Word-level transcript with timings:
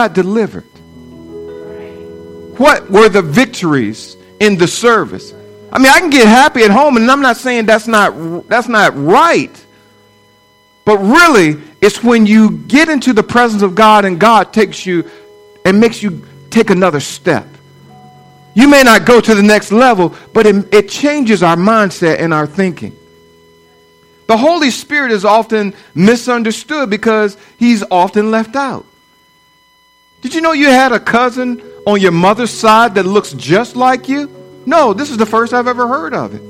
got 0.00 0.14
delivered? 0.14 0.64
What 2.56 2.90
were 2.90 3.08
the 3.08 3.22
victories 3.22 4.16
in 4.40 4.56
the 4.56 4.66
service? 4.66 5.34
I 5.72 5.78
mean, 5.78 5.92
I 5.92 6.00
can 6.00 6.10
get 6.10 6.26
happy 6.26 6.62
at 6.62 6.70
home, 6.70 6.96
and 6.96 7.10
I'm 7.10 7.20
not 7.20 7.36
saying 7.36 7.66
that's 7.66 7.86
not 7.86 8.48
that's 8.48 8.68
not 8.68 8.96
right. 8.96 9.54
But 10.86 10.98
really, 10.98 11.60
it's 11.80 12.02
when 12.02 12.26
you 12.26 12.58
get 12.76 12.88
into 12.88 13.12
the 13.12 13.22
presence 13.22 13.62
of 13.62 13.74
God 13.74 14.04
and 14.04 14.18
God 14.18 14.52
takes 14.52 14.86
you 14.86 15.08
and 15.64 15.78
makes 15.78 16.02
you 16.02 16.26
take 16.48 16.70
another 16.70 17.00
step. 17.00 17.46
You 18.54 18.66
may 18.68 18.82
not 18.82 19.04
go 19.04 19.20
to 19.20 19.34
the 19.34 19.42
next 19.42 19.70
level, 19.70 20.14
but 20.32 20.46
it, 20.46 20.74
it 20.74 20.88
changes 20.88 21.42
our 21.42 21.56
mindset 21.56 22.18
and 22.18 22.34
our 22.34 22.46
thinking. 22.46 22.96
The 24.26 24.36
Holy 24.36 24.70
Spirit 24.70 25.12
is 25.12 25.24
often 25.24 25.74
misunderstood 25.94 26.88
because 26.88 27.36
he's 27.58 27.84
often 27.90 28.30
left 28.30 28.56
out. 28.56 28.86
Did 30.20 30.34
you 30.34 30.40
know 30.40 30.52
you 30.52 30.66
had 30.66 30.92
a 30.92 31.00
cousin 31.00 31.62
on 31.86 32.00
your 32.00 32.12
mother's 32.12 32.50
side 32.50 32.94
that 32.96 33.06
looks 33.06 33.32
just 33.32 33.76
like 33.76 34.08
you? 34.08 34.30
No, 34.66 34.92
this 34.92 35.10
is 35.10 35.16
the 35.16 35.26
first 35.26 35.52
I've 35.52 35.66
ever 35.66 35.88
heard 35.88 36.14
of 36.14 36.34
it. 36.34 36.42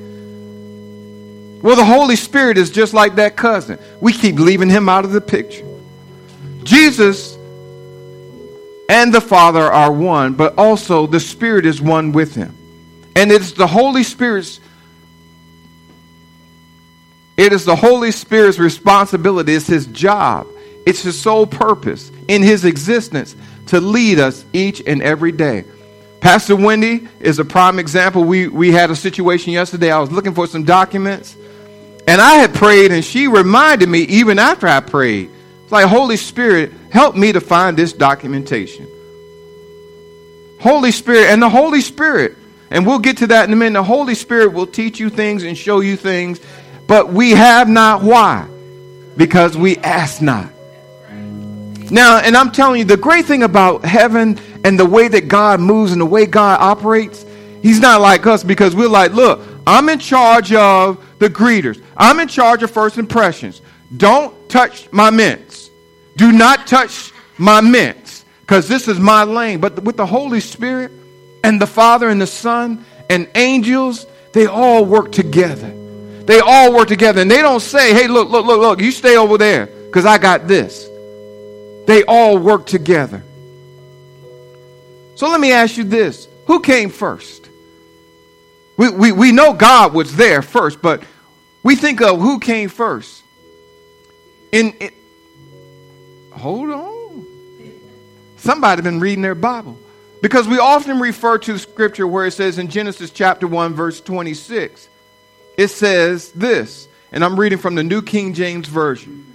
Well, 1.62 1.76
the 1.76 1.84
Holy 1.84 2.16
Spirit 2.16 2.58
is 2.58 2.70
just 2.70 2.94
like 2.94 3.16
that 3.16 3.36
cousin. 3.36 3.78
We 4.00 4.12
keep 4.12 4.36
leaving 4.36 4.70
him 4.70 4.88
out 4.88 5.04
of 5.04 5.12
the 5.12 5.20
picture. 5.20 5.66
Jesus 6.64 7.36
and 8.88 9.12
the 9.14 9.20
Father 9.20 9.62
are 9.62 9.92
one, 9.92 10.34
but 10.34 10.58
also 10.58 11.06
the 11.06 11.20
Spirit 11.20 11.66
is 11.66 11.80
one 11.80 12.12
with 12.12 12.34
him. 12.34 12.56
And 13.14 13.30
it's 13.30 13.52
the 13.52 13.66
Holy 13.66 14.02
Spirit's 14.02 14.60
it 17.40 17.54
is 17.54 17.64
the 17.64 17.76
Holy 17.76 18.10
Spirit's 18.10 18.58
responsibility, 18.58 19.54
it's 19.54 19.66
his 19.66 19.86
job, 19.86 20.46
it's 20.86 21.02
his 21.02 21.20
sole 21.20 21.46
purpose 21.46 22.10
in 22.28 22.42
his 22.42 22.64
existence 22.64 23.36
to 23.66 23.80
lead 23.80 24.18
us 24.18 24.44
each 24.52 24.82
and 24.86 25.02
every 25.02 25.32
day. 25.32 25.64
Pastor 26.20 26.54
Wendy 26.54 27.08
is 27.20 27.38
a 27.38 27.44
prime 27.44 27.78
example. 27.78 28.24
We, 28.24 28.48
we 28.48 28.72
had 28.72 28.90
a 28.90 28.96
situation 28.96 29.52
yesterday. 29.52 29.90
I 29.90 29.98
was 29.98 30.12
looking 30.12 30.34
for 30.34 30.46
some 30.46 30.64
documents, 30.64 31.34
and 32.06 32.20
I 32.20 32.34
had 32.34 32.54
prayed, 32.54 32.92
and 32.92 33.04
she 33.04 33.26
reminded 33.26 33.88
me 33.88 34.00
even 34.00 34.38
after 34.38 34.66
I 34.66 34.80
prayed. 34.80 35.30
It's 35.62 35.72
like, 35.72 35.86
Holy 35.86 36.16
Spirit, 36.16 36.72
help 36.90 37.16
me 37.16 37.32
to 37.32 37.40
find 37.40 37.76
this 37.76 37.92
documentation. 37.92 38.86
Holy 40.60 40.90
Spirit, 40.90 41.30
and 41.30 41.40
the 41.40 41.48
Holy 41.48 41.80
Spirit, 41.80 42.36
and 42.70 42.86
we'll 42.86 42.98
get 42.98 43.18
to 43.18 43.28
that 43.28 43.46
in 43.46 43.52
a 43.52 43.56
minute. 43.56 43.78
The 43.78 43.84
Holy 43.84 44.14
Spirit 44.14 44.52
will 44.52 44.66
teach 44.66 45.00
you 45.00 45.08
things 45.08 45.42
and 45.42 45.56
show 45.56 45.80
you 45.80 45.96
things, 45.96 46.38
but 46.86 47.10
we 47.12 47.30
have 47.30 47.68
not. 47.68 48.02
Why? 48.02 48.46
Because 49.16 49.56
we 49.56 49.78
ask 49.78 50.20
not. 50.20 50.50
Now, 51.90 52.18
and 52.18 52.36
I'm 52.36 52.52
telling 52.52 52.78
you, 52.78 52.84
the 52.84 52.96
great 52.96 53.24
thing 53.24 53.42
about 53.42 53.84
heaven 53.84 54.38
and 54.64 54.78
the 54.78 54.86
way 54.86 55.08
that 55.08 55.28
God 55.28 55.60
moves 55.60 55.92
and 55.92 56.00
the 56.00 56.06
way 56.06 56.26
God 56.26 56.60
operates, 56.60 57.24
He's 57.62 57.80
not 57.80 58.00
like 58.00 58.26
us 58.26 58.44
because 58.44 58.74
we're 58.74 58.88
like, 58.88 59.12
look, 59.12 59.40
I'm 59.66 59.88
in 59.88 59.98
charge 59.98 60.52
of 60.52 61.04
the 61.18 61.28
greeters, 61.28 61.82
I'm 61.96 62.20
in 62.20 62.28
charge 62.28 62.62
of 62.62 62.70
first 62.70 62.96
impressions. 62.98 63.60
Don't 63.96 64.48
touch 64.48 64.90
my 64.92 65.10
mints. 65.10 65.68
Do 66.16 66.32
not 66.32 66.66
touch 66.66 67.12
my 67.38 67.60
mints 67.60 68.24
because 68.42 68.68
this 68.68 68.86
is 68.86 69.00
my 69.00 69.24
lane. 69.24 69.60
But 69.60 69.82
with 69.82 69.96
the 69.96 70.06
Holy 70.06 70.40
Spirit 70.40 70.92
and 71.42 71.60
the 71.60 71.66
Father 71.66 72.08
and 72.08 72.20
the 72.20 72.26
Son 72.26 72.84
and 73.08 73.28
angels, 73.34 74.06
they 74.32 74.46
all 74.46 74.84
work 74.84 75.10
together. 75.10 75.72
They 76.24 76.38
all 76.38 76.72
work 76.72 76.88
together. 76.88 77.22
And 77.22 77.30
they 77.30 77.42
don't 77.42 77.60
say, 77.60 77.92
hey, 77.92 78.06
look, 78.06 78.28
look, 78.28 78.46
look, 78.46 78.60
look, 78.60 78.80
you 78.80 78.92
stay 78.92 79.16
over 79.16 79.36
there 79.36 79.66
because 79.66 80.06
I 80.06 80.18
got 80.18 80.46
this. 80.46 80.89
They 81.90 82.04
all 82.04 82.38
work 82.38 82.66
together. 82.66 83.20
So 85.16 85.28
let 85.28 85.40
me 85.40 85.50
ask 85.50 85.76
you 85.76 85.82
this 85.82 86.28
who 86.46 86.60
came 86.60 86.88
first? 86.88 87.48
We, 88.76 88.90
we, 88.90 89.10
we 89.10 89.32
know 89.32 89.54
God 89.54 89.92
was 89.92 90.14
there 90.14 90.40
first, 90.40 90.80
but 90.80 91.02
we 91.64 91.74
think 91.74 92.00
of 92.00 92.20
who 92.20 92.38
came 92.38 92.68
first. 92.68 93.24
In, 94.52 94.72
in 94.74 94.92
hold 96.32 96.70
on. 96.70 97.26
Somebody 98.36 98.82
been 98.82 99.00
reading 99.00 99.22
their 99.22 99.34
Bible. 99.34 99.76
Because 100.22 100.46
we 100.46 100.60
often 100.60 101.00
refer 101.00 101.38
to 101.38 101.58
scripture 101.58 102.06
where 102.06 102.24
it 102.24 102.34
says 102.34 102.58
in 102.58 102.68
Genesis 102.68 103.10
chapter 103.10 103.48
1, 103.48 103.74
verse 103.74 104.00
26, 104.00 104.88
it 105.58 105.68
says 105.68 106.30
this, 106.30 106.86
and 107.10 107.24
I'm 107.24 107.38
reading 107.38 107.58
from 107.58 107.74
the 107.74 107.82
New 107.82 108.00
King 108.00 108.32
James 108.32 108.68
Version. 108.68 109.26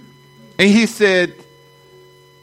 And 0.58 0.70
he 0.70 0.86
said, 0.86 1.34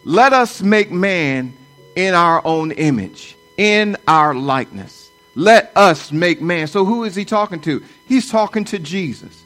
let 0.03 0.33
us 0.33 0.61
make 0.61 0.91
man 0.91 1.55
in 1.95 2.13
our 2.13 2.45
own 2.45 2.71
image, 2.71 3.35
in 3.57 3.97
our 4.07 4.33
likeness. 4.33 5.09
Let 5.35 5.71
us 5.75 6.11
make 6.11 6.41
man. 6.41 6.67
So, 6.67 6.85
who 6.85 7.03
is 7.05 7.15
he 7.15 7.25
talking 7.25 7.61
to? 7.61 7.83
He's 8.07 8.29
talking 8.29 8.65
to 8.65 8.79
Jesus. 8.79 9.43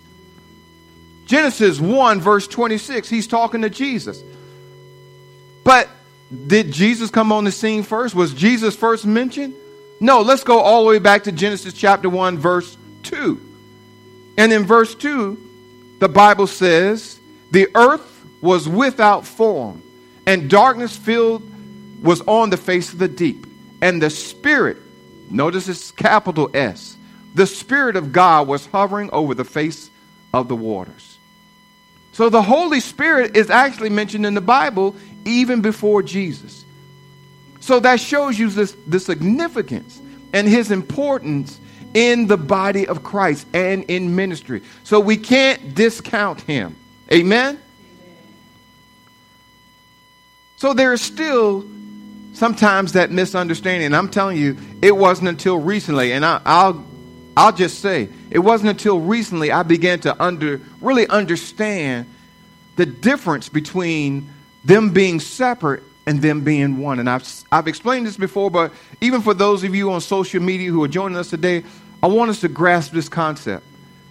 Genesis 1.25 1.79
1, 1.79 2.21
verse 2.21 2.47
26, 2.47 3.09
he's 3.09 3.27
talking 3.27 3.61
to 3.61 3.69
Jesus. 3.69 4.23
But 5.63 5.89
did 6.47 6.71
Jesus 6.71 7.11
come 7.11 7.31
on 7.31 7.43
the 7.43 7.51
scene 7.51 7.83
first? 7.83 8.15
Was 8.15 8.33
Jesus 8.33 8.75
first 8.75 9.05
mentioned? 9.05 9.53
No, 9.99 10.21
let's 10.21 10.43
go 10.43 10.59
all 10.59 10.83
the 10.83 10.89
way 10.89 10.99
back 10.99 11.25
to 11.25 11.31
Genesis 11.31 11.73
chapter 11.73 12.09
1, 12.09 12.37
verse 12.37 12.77
2. 13.03 13.41
And 14.37 14.53
in 14.53 14.65
verse 14.65 14.95
2, 14.95 15.97
the 15.99 16.07
Bible 16.07 16.47
says, 16.47 17.19
The 17.51 17.67
earth 17.75 18.25
was 18.41 18.69
without 18.69 19.25
form 19.25 19.81
and 20.27 20.49
darkness 20.49 20.95
filled 20.95 21.41
was 22.03 22.21
on 22.21 22.51
the 22.51 22.57
face 22.57 22.93
of 22.93 22.99
the 22.99 23.07
deep. 23.07 23.47
And 23.81 24.01
the 24.01 24.09
Spirit, 24.09 24.77
notice 25.31 25.67
it's 25.67 25.89
capital 25.89 26.51
S, 26.53 26.97
the 27.33 27.47
Spirit 27.47 27.95
of 27.95 28.11
God 28.11 28.47
was 28.47 28.65
hovering 28.67 29.09
over 29.11 29.33
the 29.33 29.45
face 29.45 29.89
of 30.33 30.47
the 30.47 30.55
waters. 30.55 31.17
So 32.11 32.29
the 32.29 32.41
Holy 32.41 32.79
Spirit 32.79 33.37
is 33.37 33.49
actually 33.49 33.89
mentioned 33.89 34.25
in 34.25 34.33
the 34.33 34.41
Bible 34.41 34.95
even 35.25 35.61
before 35.61 36.03
Jesus. 36.03 36.65
So 37.59 37.79
that 37.79 37.99
shows 37.99 38.37
you 38.37 38.49
this, 38.49 38.75
the 38.87 38.99
significance 38.99 40.01
and 40.33 40.47
his 40.47 40.71
importance 40.71 41.59
in 41.93 42.27
the 42.27 42.37
body 42.37 42.87
of 42.87 43.03
Christ 43.03 43.47
and 43.53 43.83
in 43.85 44.15
ministry. 44.15 44.61
So 44.83 44.99
we 44.99 45.17
can't 45.17 45.75
discount 45.75 46.41
him. 46.41 46.75
Amen? 47.11 47.59
So 50.57 50.73
there 50.73 50.91
is 50.91 51.01
still 51.01 51.65
sometimes 52.33 52.93
that 52.93 53.11
misunderstanding. 53.11 53.87
And 53.87 53.95
I'm 53.95 54.09
telling 54.09 54.37
you, 54.37 54.57
it 54.81 54.95
wasn't 54.95 55.29
until 55.29 55.57
recently, 55.57 56.13
and 56.13 56.25
I, 56.25 56.69
will 56.69 56.85
I'll 57.35 57.51
just 57.51 57.79
say, 57.79 58.09
it 58.29 58.39
wasn't 58.39 58.71
until 58.71 58.99
recently 58.99 59.51
I 59.51 59.63
began 59.63 59.99
to 60.01 60.21
under 60.21 60.59
really 60.81 61.07
understand 61.07 62.07
the 62.75 62.85
difference 62.85 63.49
between 63.49 64.29
them 64.65 64.91
being 64.91 65.19
separate 65.19 65.83
and 66.05 66.21
them 66.21 66.43
being 66.43 66.77
one. 66.77 66.99
And 66.99 67.09
I've 67.09 67.27
I've 67.51 67.67
explained 67.67 68.05
this 68.05 68.17
before, 68.17 68.49
but 68.49 68.71
even 69.01 69.21
for 69.21 69.33
those 69.33 69.63
of 69.63 69.75
you 69.75 69.91
on 69.91 70.01
social 70.01 70.41
media 70.41 70.71
who 70.71 70.83
are 70.83 70.87
joining 70.87 71.17
us 71.17 71.29
today, 71.29 71.63
I 72.01 72.07
want 72.07 72.29
us 72.31 72.41
to 72.41 72.47
grasp 72.47 72.91
this 72.93 73.09
concept. 73.09 73.65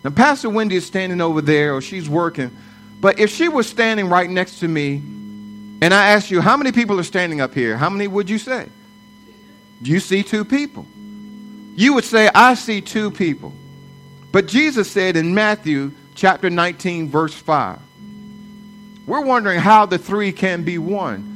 Now, 0.04 0.10
Pastor 0.10 0.50
Wendy 0.50 0.76
is 0.76 0.86
standing 0.86 1.20
over 1.20 1.40
there, 1.40 1.74
or 1.74 1.80
she's 1.80 2.08
working, 2.08 2.56
but 3.00 3.18
if 3.18 3.30
she 3.30 3.48
was 3.48 3.68
standing 3.68 4.08
right 4.08 4.30
next 4.30 4.60
to 4.60 4.68
me 4.68 5.02
and 5.82 5.92
I 5.92 6.10
ask 6.10 6.30
you, 6.30 6.40
how 6.40 6.56
many 6.56 6.72
people 6.72 6.98
are 6.98 7.04
standing 7.04 7.40
up 7.40 7.54
here? 7.54 7.76
How 7.76 7.90
many 7.90 8.08
would 8.08 8.30
you 8.30 8.38
say? 8.38 8.68
You 9.82 10.00
see 10.00 10.22
two 10.22 10.44
people. 10.44 10.86
You 11.74 11.94
would 11.94 12.04
say, 12.04 12.30
I 12.34 12.54
see 12.54 12.80
two 12.80 13.10
people. 13.10 13.52
But 14.32 14.46
Jesus 14.46 14.90
said 14.90 15.16
in 15.16 15.34
Matthew 15.34 15.92
chapter 16.14 16.48
19, 16.48 17.10
verse 17.10 17.34
5, 17.34 17.78
we're 19.06 19.20
wondering 19.20 19.60
how 19.60 19.86
the 19.86 19.98
three 19.98 20.32
can 20.32 20.64
be 20.64 20.78
one. 20.78 21.34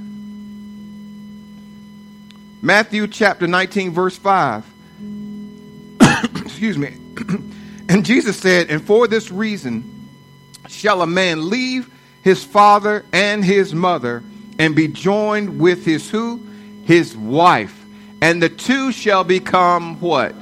Matthew 2.63 3.07
chapter 3.07 3.47
19, 3.47 3.93
verse 3.93 4.17
5. 4.17 4.65
Excuse 6.37 6.77
me. 6.79 6.97
and 7.89 8.05
Jesus 8.05 8.39
said, 8.39 8.71
And 8.71 8.85
for 8.85 9.07
this 9.07 9.31
reason 9.31 10.09
shall 10.69 11.03
a 11.03 11.07
man 11.07 11.49
leave 11.51 11.91
his 12.23 12.43
father 12.45 13.05
and 13.13 13.45
his 13.45 13.75
mother 13.75 14.23
and 14.61 14.77
be 14.77 14.87
joined 14.89 15.59
with 15.59 15.87
his 15.87 16.11
who? 16.11 16.47
His 16.85 17.17
wife. 17.17 17.75
And 18.21 18.43
the 18.43 18.51
two 18.51 18.93
shall 18.93 19.25
become 19.25 19.99
what? 20.01 20.33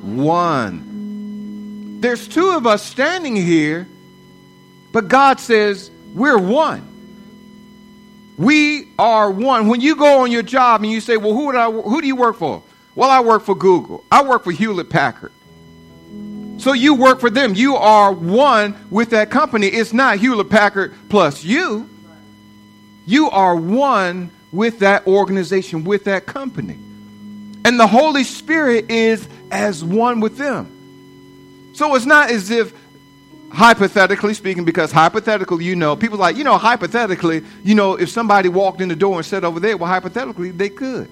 One. 0.00 1.98
There's 2.00 2.28
two 2.28 2.50
of 2.50 2.68
us 2.68 2.84
standing 2.84 3.34
here, 3.34 3.88
but 4.92 5.08
God 5.08 5.40
says 5.40 5.90
we're 6.14 6.38
one. 6.38 6.86
We 8.38 8.90
are 8.96 9.28
one. 9.28 9.66
When 9.66 9.80
you 9.80 9.96
go 9.96 10.20
on 10.20 10.30
your 10.30 10.44
job 10.44 10.82
and 10.82 10.92
you 10.92 11.00
say, 11.00 11.16
Well, 11.16 11.32
who, 11.32 11.56
I, 11.56 11.68
who 11.68 12.00
do 12.00 12.06
you 12.06 12.14
work 12.14 12.36
for? 12.36 12.62
Well, 12.94 13.10
I 13.10 13.20
work 13.20 13.42
for 13.42 13.56
Google. 13.56 14.04
I 14.08 14.22
work 14.22 14.44
for 14.44 14.52
Hewlett 14.52 14.88
Packard. 14.88 15.32
So 16.58 16.74
you 16.74 16.94
work 16.94 17.18
for 17.18 17.28
them. 17.28 17.54
You 17.54 17.74
are 17.74 18.12
one 18.12 18.76
with 18.88 19.10
that 19.10 19.30
company. 19.30 19.66
It's 19.66 19.92
not 19.92 20.18
Hewlett 20.18 20.48
Packard 20.48 20.94
plus 21.08 21.42
you. 21.42 21.90
You 23.06 23.30
are 23.30 23.54
one 23.54 24.30
with 24.52 24.78
that 24.80 25.06
organization, 25.06 25.84
with 25.84 26.04
that 26.04 26.26
company. 26.26 26.78
And 27.64 27.80
the 27.80 27.86
Holy 27.86 28.24
Spirit 28.24 28.90
is 28.90 29.26
as 29.50 29.82
one 29.82 30.20
with 30.20 30.36
them. 30.36 31.72
So 31.74 31.94
it's 31.94 32.06
not 32.06 32.30
as 32.30 32.50
if, 32.50 32.72
hypothetically 33.50 34.34
speaking, 34.34 34.64
because 34.64 34.92
hypothetically, 34.92 35.64
you 35.64 35.76
know, 35.76 35.96
people 35.96 36.18
like, 36.18 36.36
you 36.36 36.44
know, 36.44 36.58
hypothetically, 36.58 37.42
you 37.62 37.74
know, 37.74 37.94
if 37.94 38.08
somebody 38.08 38.48
walked 38.48 38.80
in 38.80 38.88
the 38.88 38.96
door 38.96 39.16
and 39.16 39.26
said 39.26 39.44
over 39.44 39.60
there, 39.60 39.76
well, 39.76 39.88
hypothetically, 39.88 40.50
they 40.50 40.68
could. 40.68 41.08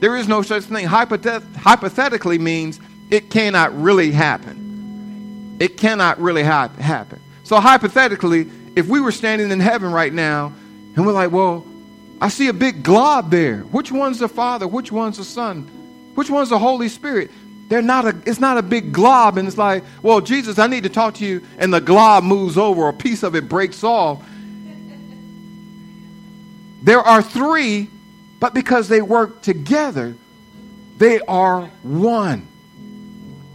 There 0.00 0.16
is 0.16 0.28
no 0.28 0.42
such 0.42 0.64
thing. 0.64 0.86
Hypothet- 0.86 1.56
hypothetically 1.56 2.38
means 2.38 2.80
it 3.10 3.30
cannot 3.30 3.78
really 3.80 4.10
happen. 4.10 5.56
It 5.60 5.76
cannot 5.76 6.20
really 6.20 6.42
ha- 6.42 6.68
happen. 6.68 7.20
So, 7.44 7.60
hypothetically, 7.60 8.50
if 8.76 8.86
we 8.86 9.00
were 9.00 9.12
standing 9.12 9.50
in 9.50 9.60
heaven 9.60 9.92
right 9.92 10.12
now 10.12 10.52
and 10.96 11.06
we're 11.06 11.12
like, 11.12 11.30
well, 11.30 11.66
I 12.20 12.28
see 12.28 12.48
a 12.48 12.52
big 12.52 12.82
glob 12.82 13.30
there. 13.30 13.60
Which 13.60 13.90
one's 13.90 14.18
the 14.18 14.28
Father? 14.28 14.68
Which 14.68 14.92
one's 14.92 15.16
the 15.16 15.24
Son? 15.24 15.62
Which 16.14 16.28
one's 16.28 16.50
the 16.50 16.58
Holy 16.58 16.88
Spirit? 16.88 17.30
They're 17.68 17.82
not 17.82 18.04
a, 18.04 18.16
it's 18.26 18.40
not 18.40 18.58
a 18.58 18.62
big 18.62 18.92
glob, 18.92 19.38
and 19.38 19.46
it's 19.46 19.56
like, 19.56 19.84
well, 20.02 20.20
Jesus, 20.20 20.58
I 20.58 20.66
need 20.66 20.82
to 20.82 20.88
talk 20.88 21.14
to 21.14 21.24
you, 21.24 21.42
and 21.56 21.72
the 21.72 21.80
glob 21.80 22.24
moves 22.24 22.58
over, 22.58 22.88
a 22.88 22.92
piece 22.92 23.22
of 23.22 23.36
it 23.36 23.48
breaks 23.48 23.84
off. 23.84 24.22
There 26.82 27.00
are 27.00 27.22
three, 27.22 27.88
but 28.40 28.54
because 28.54 28.88
they 28.88 29.00
work 29.00 29.42
together, 29.42 30.14
they 30.98 31.20
are 31.20 31.66
one. 31.82 32.48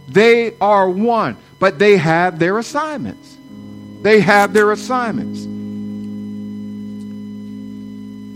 They 0.08 0.56
are 0.60 0.88
one, 0.88 1.36
but 1.58 1.78
they 1.78 1.98
have 1.98 2.38
their 2.38 2.58
assignments. 2.58 3.36
They 4.00 4.20
have 4.20 4.52
their 4.52 4.72
assignments. 4.72 5.46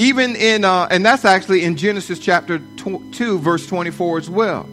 Even 0.01 0.35
in, 0.35 0.65
uh, 0.65 0.89
and 0.91 1.05
that's 1.05 1.27
actually 1.27 1.63
in 1.63 1.77
Genesis 1.77 2.19
chapter 2.19 2.59
2, 2.59 3.39
verse 3.39 3.67
24 3.67 4.17
as 4.17 4.31
well. 4.31 4.67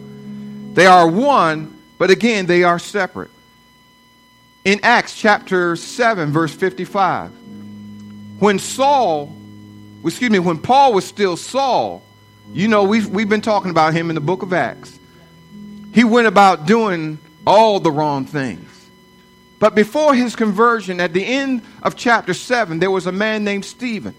They 0.72 0.86
are 0.86 1.06
one, 1.06 1.78
but 1.98 2.08
again, 2.08 2.46
they 2.46 2.64
are 2.64 2.78
separate. 2.78 3.30
In 4.64 4.80
Acts 4.82 5.14
chapter 5.14 5.76
7, 5.76 6.32
verse 6.32 6.54
55, 6.54 7.30
when 8.38 8.58
Saul, 8.58 9.36
excuse 10.02 10.30
me, 10.30 10.38
when 10.38 10.56
Paul 10.56 10.94
was 10.94 11.04
still 11.04 11.36
Saul, 11.36 12.02
you 12.54 12.66
know, 12.66 12.84
we've, 12.84 13.06
we've 13.10 13.28
been 13.28 13.42
talking 13.42 13.70
about 13.70 13.92
him 13.92 14.08
in 14.08 14.14
the 14.14 14.22
book 14.22 14.42
of 14.42 14.54
Acts. 14.54 14.98
He 15.92 16.04
went 16.04 16.26
about 16.26 16.64
doing 16.64 17.18
all 17.46 17.80
the 17.80 17.92
wrong 17.92 18.24
things. 18.24 18.88
But 19.58 19.74
before 19.74 20.14
his 20.14 20.34
conversion, 20.34 21.00
at 21.00 21.12
the 21.12 21.22
end 21.22 21.64
of 21.82 21.96
chapter 21.96 22.32
7, 22.32 22.78
there 22.78 22.90
was 22.90 23.06
a 23.06 23.12
man 23.12 23.44
named 23.44 23.66
Stephen. 23.66 24.14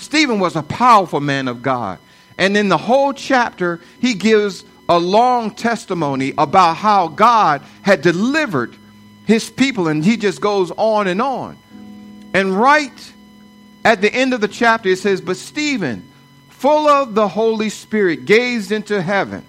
Stephen 0.00 0.40
was 0.40 0.56
a 0.56 0.62
powerful 0.62 1.20
man 1.20 1.46
of 1.46 1.62
God. 1.62 1.98
And 2.38 2.56
in 2.56 2.68
the 2.68 2.78
whole 2.78 3.12
chapter, 3.12 3.80
he 4.00 4.14
gives 4.14 4.64
a 4.88 4.98
long 4.98 5.50
testimony 5.54 6.32
about 6.38 6.74
how 6.76 7.08
God 7.08 7.62
had 7.82 8.00
delivered 8.00 8.74
his 9.26 9.50
people, 9.50 9.88
and 9.88 10.04
he 10.04 10.16
just 10.16 10.40
goes 10.40 10.72
on 10.72 11.06
and 11.06 11.20
on. 11.20 11.58
And 12.32 12.58
right 12.58 13.12
at 13.84 14.00
the 14.00 14.12
end 14.12 14.32
of 14.32 14.40
the 14.40 14.48
chapter, 14.48 14.88
it 14.88 14.98
says, 14.98 15.20
But 15.20 15.36
Stephen, 15.36 16.10
full 16.48 16.88
of 16.88 17.14
the 17.14 17.28
Holy 17.28 17.68
Spirit, 17.68 18.24
gazed 18.24 18.72
into 18.72 19.00
heaven. 19.02 19.44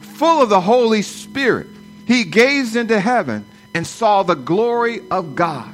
Full 0.00 0.42
of 0.42 0.50
the 0.50 0.60
Holy 0.60 1.02
Spirit, 1.02 1.68
he 2.06 2.24
gazed 2.24 2.76
into 2.76 3.00
heaven 3.00 3.46
and 3.74 3.86
saw 3.86 4.22
the 4.22 4.34
glory 4.34 5.00
of 5.10 5.34
God. 5.34 5.72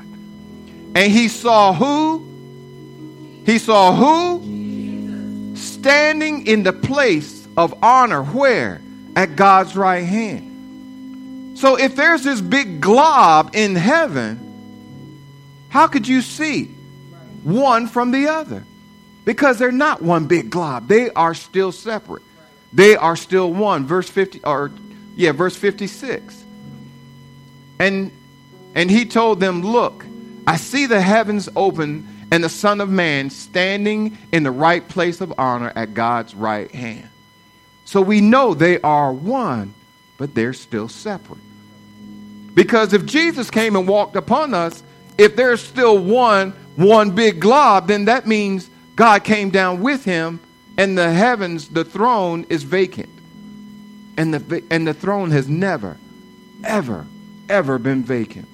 And 0.95 1.13
he 1.13 1.29
saw 1.29 1.73
who? 1.73 2.30
He 3.51 3.59
saw 3.59 3.93
who? 3.93 5.57
Standing 5.57 6.47
in 6.47 6.63
the 6.63 6.73
place 6.73 7.49
of 7.57 7.75
honor 7.83 8.23
where? 8.23 8.81
At 9.17 9.35
God's 9.35 9.75
right 9.75 10.05
hand. 10.05 11.59
So 11.59 11.77
if 11.77 11.97
there's 11.97 12.23
this 12.23 12.41
big 12.41 12.81
glob 12.81 13.51
in 13.55 13.75
heaven, 13.75 14.39
how 15.69 15.89
could 15.89 16.07
you 16.07 16.23
see 16.23 16.67
one 17.43 17.89
from 17.89 18.13
the 18.13 18.29
other? 18.29 18.65
Because 19.25 19.59
they're 19.59 19.73
not 19.73 20.01
one 20.01 20.29
big 20.29 20.51
glob. 20.51 20.87
They 20.87 21.11
are 21.11 21.35
still 21.35 21.73
separate. 21.73 22.23
They 22.73 22.95
are 22.95 23.17
still 23.17 23.53
one. 23.53 23.85
Verse 23.85 24.09
50 24.09 24.45
or 24.45 24.71
yeah, 25.17 25.33
verse 25.33 25.57
56. 25.57 26.45
And 27.81 28.13
and 28.77 28.89
he 28.89 29.07
told 29.07 29.41
them, 29.41 29.63
"Look, 29.63 30.07
I 30.47 30.57
see 30.57 30.87
the 30.87 31.01
heavens 31.01 31.49
open 31.57 32.07
and 32.31 32.45
the 32.45 32.49
Son 32.49 32.81
of 32.81 32.89
Man 32.89 33.31
standing 33.31 34.17
in 34.33 34.43
the 34.43 34.51
right 34.51 34.87
place 34.87 35.21
of 35.21 35.33
honor 35.39 35.73
at 35.75 35.95
God's 35.95 36.35
right 36.35 36.71
hand." 36.73 37.09
So 37.85 38.01
we 38.01 38.21
know 38.21 38.55
they 38.55 38.81
are 38.83 39.13
one, 39.13 39.75
but 40.17 40.35
they're 40.35 40.53
still 40.53 40.89
separate. 40.89 41.41
Because 42.55 42.93
if 42.93 43.07
Jesus 43.07 43.51
came 43.51 43.77
and 43.77 43.89
walked 43.89 44.17
upon 44.17 44.55
us, 44.55 44.83
if 45.19 45.37
there's 45.37 45.61
still 45.61 45.99
one, 45.99 46.53
one 46.77 47.11
big 47.11 47.41
glob, 47.41 47.89
then 47.89 48.07
that 48.07 48.27
means 48.27 48.71
God 48.97 49.25
came 49.25 49.51
down 49.51 49.81
with 49.81 50.05
him 50.05 50.41
and 50.77 50.97
the 50.97 51.13
heavens, 51.13 51.69
the 51.69 51.85
throne 51.85 52.47
is 52.49 52.63
vacant. 52.63 53.09
And 54.17 54.35
the, 54.35 54.63
and 54.71 54.87
the 54.87 54.95
throne 54.95 55.31
has 55.31 55.49
never, 55.49 55.97
ever, 56.65 57.07
ever 57.49 57.79
been 57.79 58.03
vacant. 58.03 58.49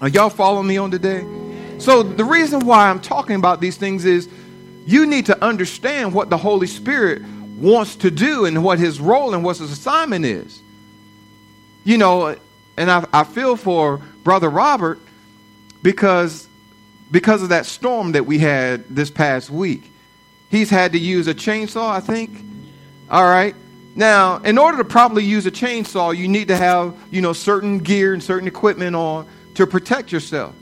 Are 0.00 0.08
y'all 0.08 0.30
following 0.30 0.66
me 0.66 0.76
on 0.76 0.90
today? 0.90 1.24
So 1.78 2.02
the 2.02 2.24
reason 2.24 2.66
why 2.66 2.88
I'm 2.88 3.00
talking 3.00 3.36
about 3.36 3.60
these 3.60 3.76
things 3.76 4.04
is 4.04 4.28
you 4.86 5.06
need 5.06 5.26
to 5.26 5.44
understand 5.44 6.14
what 6.14 6.30
the 6.30 6.36
Holy 6.36 6.66
Spirit 6.66 7.22
wants 7.58 7.96
to 7.96 8.10
do 8.10 8.44
and 8.44 8.62
what 8.62 8.78
his 8.78 9.00
role 9.00 9.34
and 9.34 9.44
what 9.44 9.58
his 9.58 9.70
assignment 9.70 10.24
is. 10.24 10.60
You 11.84 11.98
know, 11.98 12.36
and 12.76 12.90
I, 12.90 13.06
I 13.12 13.24
feel 13.24 13.56
for 13.56 13.98
Brother 14.22 14.48
Robert 14.48 15.00
because 15.82 16.48
because 17.10 17.42
of 17.42 17.50
that 17.50 17.66
storm 17.66 18.12
that 18.12 18.26
we 18.26 18.38
had 18.38 18.88
this 18.88 19.10
past 19.10 19.50
week. 19.50 19.90
He's 20.50 20.70
had 20.70 20.92
to 20.92 20.98
use 20.98 21.28
a 21.28 21.34
chainsaw, 21.34 21.90
I 21.90 22.00
think. 22.00 22.30
All 23.10 23.24
right. 23.24 23.54
Now, 23.94 24.38
in 24.38 24.58
order 24.58 24.78
to 24.78 24.84
properly 24.84 25.24
use 25.24 25.46
a 25.46 25.50
chainsaw, 25.50 26.16
you 26.16 26.28
need 26.28 26.48
to 26.48 26.56
have, 26.56 26.96
you 27.10 27.20
know, 27.20 27.32
certain 27.32 27.78
gear 27.78 28.12
and 28.12 28.22
certain 28.22 28.48
equipment 28.48 28.94
on 28.96 29.26
to 29.54 29.66
protect 29.66 30.12
yourself. 30.12 30.54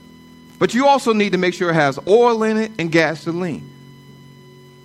But 0.57 0.73
you 0.73 0.87
also 0.87 1.13
need 1.13 1.33
to 1.33 1.37
make 1.37 1.53
sure 1.53 1.69
it 1.69 1.75
has 1.75 1.99
oil 2.07 2.43
in 2.43 2.57
it 2.57 2.71
and 2.79 2.91
gasoline. 2.91 3.69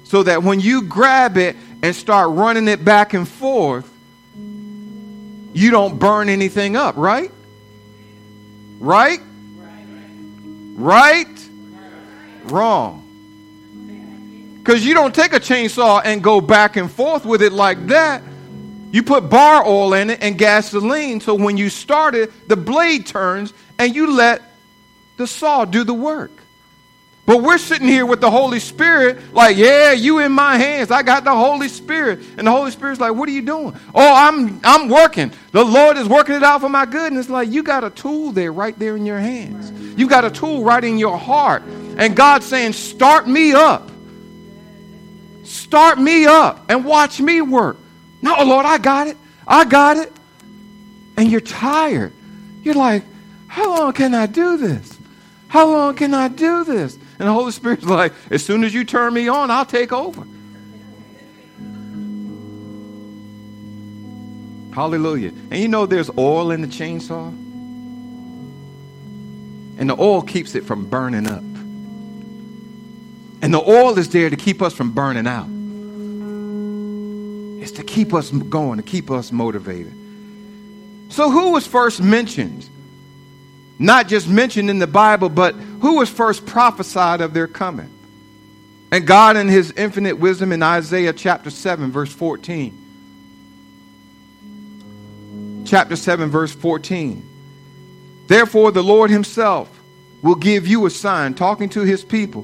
So 0.05 0.25
that 0.25 0.43
when 0.43 0.59
you 0.59 0.83
grab 0.83 1.37
it 1.37 1.57
and 1.83 1.95
start 1.95 2.31
running 2.31 2.67
it 2.67 2.85
back 2.85 3.15
and 3.15 3.29
forth, 3.29 3.89
you 5.53 5.71
don't 5.71 5.99
burn 5.99 6.29
anything 6.29 6.77
up, 6.77 6.97
right? 6.97 7.31
Right? 8.79 9.21
Right? 10.75 11.49
Wrong. 12.45 13.07
Because 14.59 14.85
you 14.85 14.95
don't 14.95 15.15
take 15.15 15.33
a 15.33 15.41
chainsaw 15.41 16.03
and 16.05 16.23
go 16.23 16.41
back 16.41 16.77
and 16.77 16.91
forth 16.91 17.25
with 17.25 17.43
it 17.43 17.53
like 17.53 17.87
that. 17.89 18.23
You 18.93 19.03
put 19.03 19.31
bar 19.31 19.65
oil 19.67 19.95
in 19.95 20.11
it 20.11 20.19
and 20.21 20.37
gasoline, 20.37 21.21
so 21.21 21.35
when 21.35 21.57
you 21.57 21.71
start 21.71 22.15
it, 22.15 22.49
the 22.49 22.57
blade 22.57 23.07
turns 23.07 23.53
and 23.79 23.95
you 23.95 24.13
let 24.13 24.43
the 25.21 25.27
saw 25.27 25.67
do 25.67 25.85
the 25.85 25.95
work. 25.95 26.31
But 27.27 27.43
we're 27.43 27.59
sitting 27.59 27.87
here 27.87 28.07
with 28.07 28.23
the 28.23 28.31
Holy 28.31 28.59
Spirit, 28.59 29.35
like, 29.35 29.57
yeah, 29.57 29.93
you 29.93 30.19
in 30.19 30.33
my 30.33 30.57
hands. 30.57 30.91
I 30.91 31.03
got 31.03 31.25
the 31.25 31.35
Holy 31.35 31.69
Spirit. 31.69 32.21
And 32.39 32.47
the 32.47 32.51
Holy 32.51 32.71
Spirit's 32.71 33.01
like, 33.01 33.15
what 33.15 33.29
are 33.29 33.33
you 33.33 33.43
doing? 33.43 33.77
Oh, 33.95 34.15
I'm 34.15 34.61
I'm 34.65 34.89
working. 34.89 35.31
The 35.53 35.63
Lord 35.63 35.99
is 35.99 36.09
working 36.09 36.35
it 36.37 36.43
out 36.43 36.63
for 36.63 36.71
my 36.71 36.87
good. 36.87 37.13
And 37.13 37.21
it's 37.21 37.29
like 37.29 37.51
you 37.51 37.63
got 37.63 37.85
a 37.85 37.91
tool 37.91 38.33
there 38.33 38.51
right 38.51 38.77
there 38.79 38.97
in 38.97 39.05
your 39.05 39.19
hands. 39.19 39.71
You 39.99 40.09
got 40.09 40.25
a 40.25 40.31
tool 40.31 40.65
right 40.65 40.83
in 40.83 40.99
your 40.99 41.19
heart. 41.19 41.63
And 41.99 42.17
God's 42.17 42.47
saying, 42.47 42.73
start 42.73 43.29
me 43.29 43.53
up. 43.53 43.91
Start 45.45 45.99
me 45.99 46.25
up 46.25 46.65
and 46.71 46.85
watch 46.85 47.21
me 47.21 47.43
work. 47.43 47.77
No, 48.23 48.43
Lord, 48.43 48.65
I 48.65 48.79
got 48.79 49.07
it. 49.07 49.19
I 49.47 49.67
got 49.67 49.99
it. 49.99 50.11
And 51.19 51.31
you're 51.31 51.43
tired. 51.43 52.13
You're 52.63 52.75
like, 52.75 53.05
how 53.47 53.77
long 53.77 53.93
can 53.93 54.15
I 54.15 54.27
do 54.27 54.57
this? 54.57 55.00
How 55.51 55.67
long 55.69 55.97
can 55.97 56.15
I 56.15 56.29
do 56.29 56.63
this? 56.63 56.95
And 57.19 57.27
the 57.27 57.33
Holy 57.33 57.51
Spirit's 57.51 57.85
like, 57.85 58.13
as 58.31 58.45
soon 58.45 58.63
as 58.63 58.73
you 58.73 58.85
turn 58.85 59.13
me 59.13 59.27
on, 59.27 59.51
I'll 59.51 59.67
take 59.67 59.93
over. 59.93 60.25
Hallelujah. 64.73 65.33
And 65.51 65.61
you 65.61 65.67
know 65.67 65.87
there's 65.87 66.09
oil 66.17 66.53
in 66.53 66.61
the 66.61 66.69
chainsaw? 66.69 67.31
And 69.81 69.91
the 69.91 70.01
oil 70.01 70.23
keeps 70.23 70.55
it 70.55 70.65
from 70.65 70.89
burning 70.89 71.27
up. 71.27 71.43
And 73.43 73.53
the 73.53 73.61
oil 73.61 73.99
is 73.99 74.09
there 74.11 74.31
to 74.31 74.37
keep 74.37 74.63
us 74.63 74.73
from 74.73 74.93
burning 74.93 75.27
out. 75.27 75.49
It's 77.61 77.73
to 77.73 77.83
keep 77.83 78.15
us 78.15 78.31
going, 78.31 78.77
to 78.77 78.85
keep 78.85 79.11
us 79.11 79.33
motivated. 79.33 79.95
So, 81.09 81.29
who 81.29 81.51
was 81.51 81.67
first 81.67 82.01
mentioned? 82.01 82.70
Not 83.81 84.07
just 84.09 84.29
mentioned 84.29 84.69
in 84.69 84.79
the 84.79 84.87
Bible, 84.87 85.31
but 85.31 85.55
who 85.55 85.97
was 85.97 86.11
first 86.11 86.45
prophesied 86.45 87.23
of 87.23 87.33
their 87.33 87.49
coming? 87.49 87.89
And 88.93 89.07
God, 89.07 89.39
in 89.39 89.49
his 89.49 89.73
infinite 89.73 90.19
wisdom, 90.19 90.53
in 90.53 90.63
Isaiah 90.63 91.15
chapter 91.15 91.49
7, 91.49 91.91
verse 91.91 92.13
14. 92.13 92.77
Chapter 95.65 95.97
7, 95.97 96.29
verse 96.29 96.53
14. 96.53 97.27
Therefore, 98.27 98.71
the 98.71 98.85
Lord 98.85 99.11
himself 99.11 99.71
will 100.21 100.35
give 100.35 100.67
you 100.67 100.85
a 100.85 100.91
sign, 100.91 101.33
talking 101.33 101.71
to 101.71 101.81
his 101.81 102.05
people. 102.05 102.43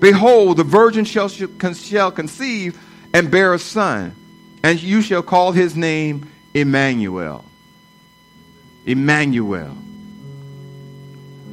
Behold, 0.00 0.58
the 0.58 0.64
virgin 0.64 1.06
shall, 1.06 1.28
shall 1.28 2.12
conceive 2.12 2.78
and 3.14 3.30
bear 3.30 3.54
a 3.54 3.58
son, 3.58 4.14
and 4.62 4.82
you 4.82 5.00
shall 5.00 5.22
call 5.22 5.52
his 5.52 5.74
name 5.74 6.30
Emmanuel. 6.52 7.46
Emmanuel. 8.84 9.74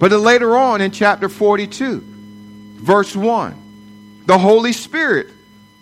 But 0.05 0.19
later 0.19 0.55
on 0.55 0.81
in 0.81 0.91
chapter 0.91 1.27
42, 1.27 2.03
verse 2.75 3.15
1, 3.15 4.21
the 4.27 4.38
Holy 4.38 4.71
Spirit 4.71 5.29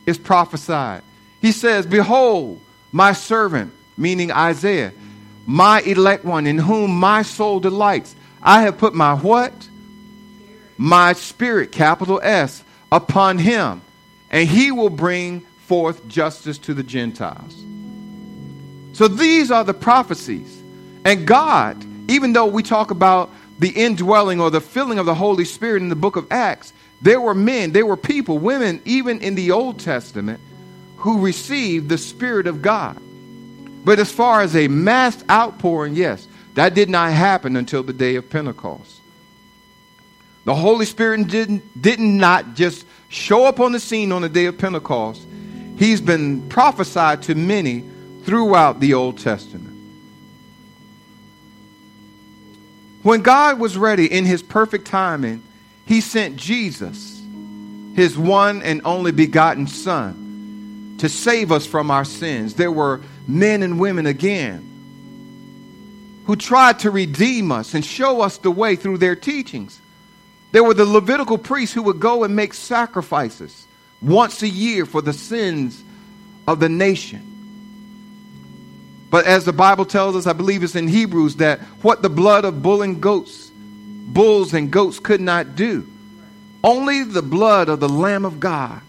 is 0.05 0.17
prophesied. 0.17 1.01
He 1.41 1.51
says, 1.51 1.85
Behold, 1.85 2.61
my 2.93 3.11
servant, 3.11 3.73
meaning 3.97 4.31
Isaiah, 4.31 4.93
my 5.45 5.81
elect 5.81 6.23
one, 6.23 6.47
in 6.47 6.57
whom 6.57 6.97
my 6.97 7.23
soul 7.23 7.59
delights. 7.59 8.15
I 8.41 8.61
have 8.61 8.77
put 8.77 8.93
my 8.93 9.13
what? 9.13 9.51
My 10.77 11.11
spirit, 11.11 11.73
capital 11.73 12.21
S, 12.23 12.63
upon 12.93 13.39
him, 13.39 13.81
and 14.29 14.47
he 14.47 14.71
will 14.71 14.89
bring 14.89 15.41
forth 15.67 16.07
justice 16.07 16.57
to 16.59 16.73
the 16.73 16.83
Gentiles. 16.83 17.61
So 18.93 19.09
these 19.09 19.51
are 19.51 19.65
the 19.65 19.73
prophecies. 19.73 20.63
And 21.03 21.27
God, 21.27 21.85
even 22.09 22.31
though 22.31 22.45
we 22.45 22.63
talk 22.63 22.89
about 22.89 23.29
the 23.63 23.69
indwelling 23.69 24.41
or 24.41 24.51
the 24.51 24.59
filling 24.59 24.99
of 24.99 25.05
the 25.05 25.15
Holy 25.15 25.45
Spirit 25.45 25.81
in 25.81 25.87
the 25.87 25.95
book 25.95 26.17
of 26.17 26.29
Acts, 26.29 26.73
there 27.01 27.21
were 27.21 27.33
men, 27.33 27.71
there 27.71 27.85
were 27.85 27.95
people, 27.95 28.37
women, 28.37 28.81
even 28.83 29.21
in 29.21 29.35
the 29.35 29.51
Old 29.51 29.79
Testament, 29.79 30.41
who 30.97 31.21
received 31.21 31.87
the 31.87 31.97
Spirit 31.97 32.45
of 32.45 32.61
God. 32.61 33.01
But 33.85 33.99
as 33.99 34.11
far 34.11 34.41
as 34.41 34.53
a 34.53 34.67
mass 34.67 35.23
outpouring, 35.31 35.95
yes, 35.95 36.27
that 36.55 36.73
did 36.73 36.89
not 36.89 37.13
happen 37.13 37.55
until 37.55 37.83
the 37.83 37.93
day 37.93 38.17
of 38.17 38.29
Pentecost. 38.29 38.99
The 40.43 40.55
Holy 40.55 40.85
Spirit 40.85 41.29
didn't, 41.29 41.81
did 41.81 42.01
not 42.01 42.55
just 42.55 42.85
show 43.07 43.45
up 43.45 43.61
on 43.61 43.71
the 43.71 43.79
scene 43.79 44.11
on 44.11 44.23
the 44.23 44.29
day 44.29 44.47
of 44.47 44.57
Pentecost. 44.57 45.25
He's 45.77 46.01
been 46.01 46.49
prophesied 46.49 47.21
to 47.23 47.35
many 47.35 47.85
throughout 48.23 48.81
the 48.81 48.93
Old 48.93 49.19
Testament. 49.19 49.72
When 53.03 53.21
God 53.21 53.59
was 53.59 53.77
ready 53.77 54.11
in 54.11 54.25
his 54.25 54.41
perfect 54.41 54.87
timing, 54.87 55.43
he 55.85 55.99
sent 55.99 56.37
Jesus, 56.37 57.21
his 57.95 58.17
one 58.17 58.61
and 58.61 58.81
only 58.85 59.11
begotten 59.11 59.67
Son, 59.67 60.95
to 60.99 61.09
save 61.09 61.51
us 61.51 61.65
from 61.65 61.91
our 61.91 62.05
sins. 62.05 62.53
There 62.53 62.71
were 62.71 63.01
men 63.27 63.61
and 63.61 63.77
women 63.77 64.05
again 64.05 64.69
who 66.25 66.37
tried 66.37 66.79
to 66.79 66.91
redeem 66.91 67.51
us 67.51 67.73
and 67.73 67.83
show 67.83 68.21
us 68.21 68.37
the 68.37 68.51
way 68.51 68.77
through 68.77 68.97
their 68.97 69.17
teachings. 69.17 69.81
There 70.53 70.63
were 70.63 70.73
the 70.73 70.85
Levitical 70.85 71.37
priests 71.37 71.75
who 71.75 71.83
would 71.83 71.99
go 71.99 72.23
and 72.23 72.33
make 72.33 72.53
sacrifices 72.53 73.67
once 74.01 74.41
a 74.41 74.47
year 74.47 74.85
for 74.85 75.01
the 75.01 75.11
sins 75.11 75.83
of 76.47 76.61
the 76.61 76.69
nation. 76.69 77.32
But 79.13 79.27
as 79.27 79.45
the 79.45 79.53
Bible 79.53 79.85
tells 79.85 80.15
us, 80.15 80.25
I 80.25 80.33
believe 80.33 80.63
it's 80.63 80.75
in 80.75 80.87
Hebrews, 80.87 81.35
that 81.35 81.59
what 81.83 82.01
the 82.01 82.09
blood 82.09 82.45
of 82.45 82.63
bull 82.63 82.81
and 82.81 82.99
goats, 82.99 83.51
bulls 83.51 84.55
and 84.55 84.71
goats 84.71 84.97
could 84.97 85.21
not 85.21 85.55
do, 85.55 85.87
only 86.63 87.03
the 87.03 87.21
blood 87.21 87.69
of 87.69 87.79
the 87.79 87.87
Lamb 87.87 88.25
of 88.25 88.39
God, 88.39 88.81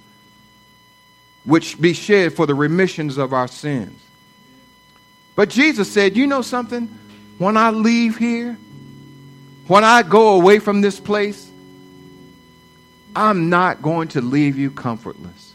which 1.44 1.78
be 1.78 1.92
shed 1.92 2.32
for 2.32 2.46
the 2.46 2.54
remissions 2.54 3.18
of 3.18 3.34
our 3.34 3.46
sins. 3.46 4.00
But 5.36 5.50
Jesus 5.50 5.92
said, 5.92 6.16
You 6.16 6.26
know 6.26 6.40
something? 6.40 6.86
When 7.36 7.58
I 7.58 7.68
leave 7.68 8.16
here, 8.16 8.54
when 9.66 9.84
I 9.84 10.02
go 10.02 10.40
away 10.40 10.58
from 10.58 10.80
this 10.80 10.98
place, 10.98 11.50
I'm 13.14 13.50
not 13.50 13.82
going 13.82 14.08
to 14.08 14.22
leave 14.22 14.56
you 14.56 14.70
comfortless. 14.70 15.53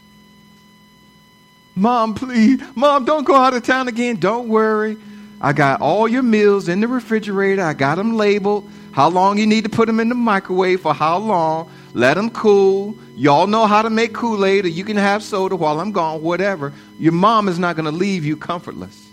Mom, 1.80 2.12
please. 2.12 2.60
Mom, 2.74 3.06
don't 3.06 3.24
go 3.24 3.34
out 3.34 3.54
of 3.54 3.62
town 3.62 3.88
again. 3.88 4.16
Don't 4.16 4.48
worry. 4.48 4.98
I 5.40 5.54
got 5.54 5.80
all 5.80 6.06
your 6.06 6.22
meals 6.22 6.68
in 6.68 6.80
the 6.80 6.88
refrigerator. 6.88 7.62
I 7.62 7.72
got 7.72 7.94
them 7.94 8.18
labeled. 8.18 8.70
How 8.92 9.08
long 9.08 9.38
you 9.38 9.46
need 9.46 9.64
to 9.64 9.70
put 9.70 9.86
them 9.86 9.98
in 9.98 10.10
the 10.10 10.14
microwave 10.14 10.82
for 10.82 10.92
how 10.92 11.16
long. 11.16 11.70
Let 11.94 12.14
them 12.14 12.28
cool. 12.28 12.98
Y'all 13.16 13.46
know 13.46 13.66
how 13.66 13.80
to 13.80 13.88
make 13.88 14.12
Kool 14.12 14.44
Aid, 14.44 14.66
or 14.66 14.68
you 14.68 14.84
can 14.84 14.98
have 14.98 15.22
soda 15.22 15.56
while 15.56 15.80
I'm 15.80 15.90
gone, 15.90 16.20
whatever. 16.20 16.74
Your 16.98 17.12
mom 17.12 17.48
is 17.48 17.58
not 17.58 17.76
going 17.76 17.86
to 17.86 17.96
leave 17.96 18.26
you 18.26 18.36
comfortless. 18.36 19.08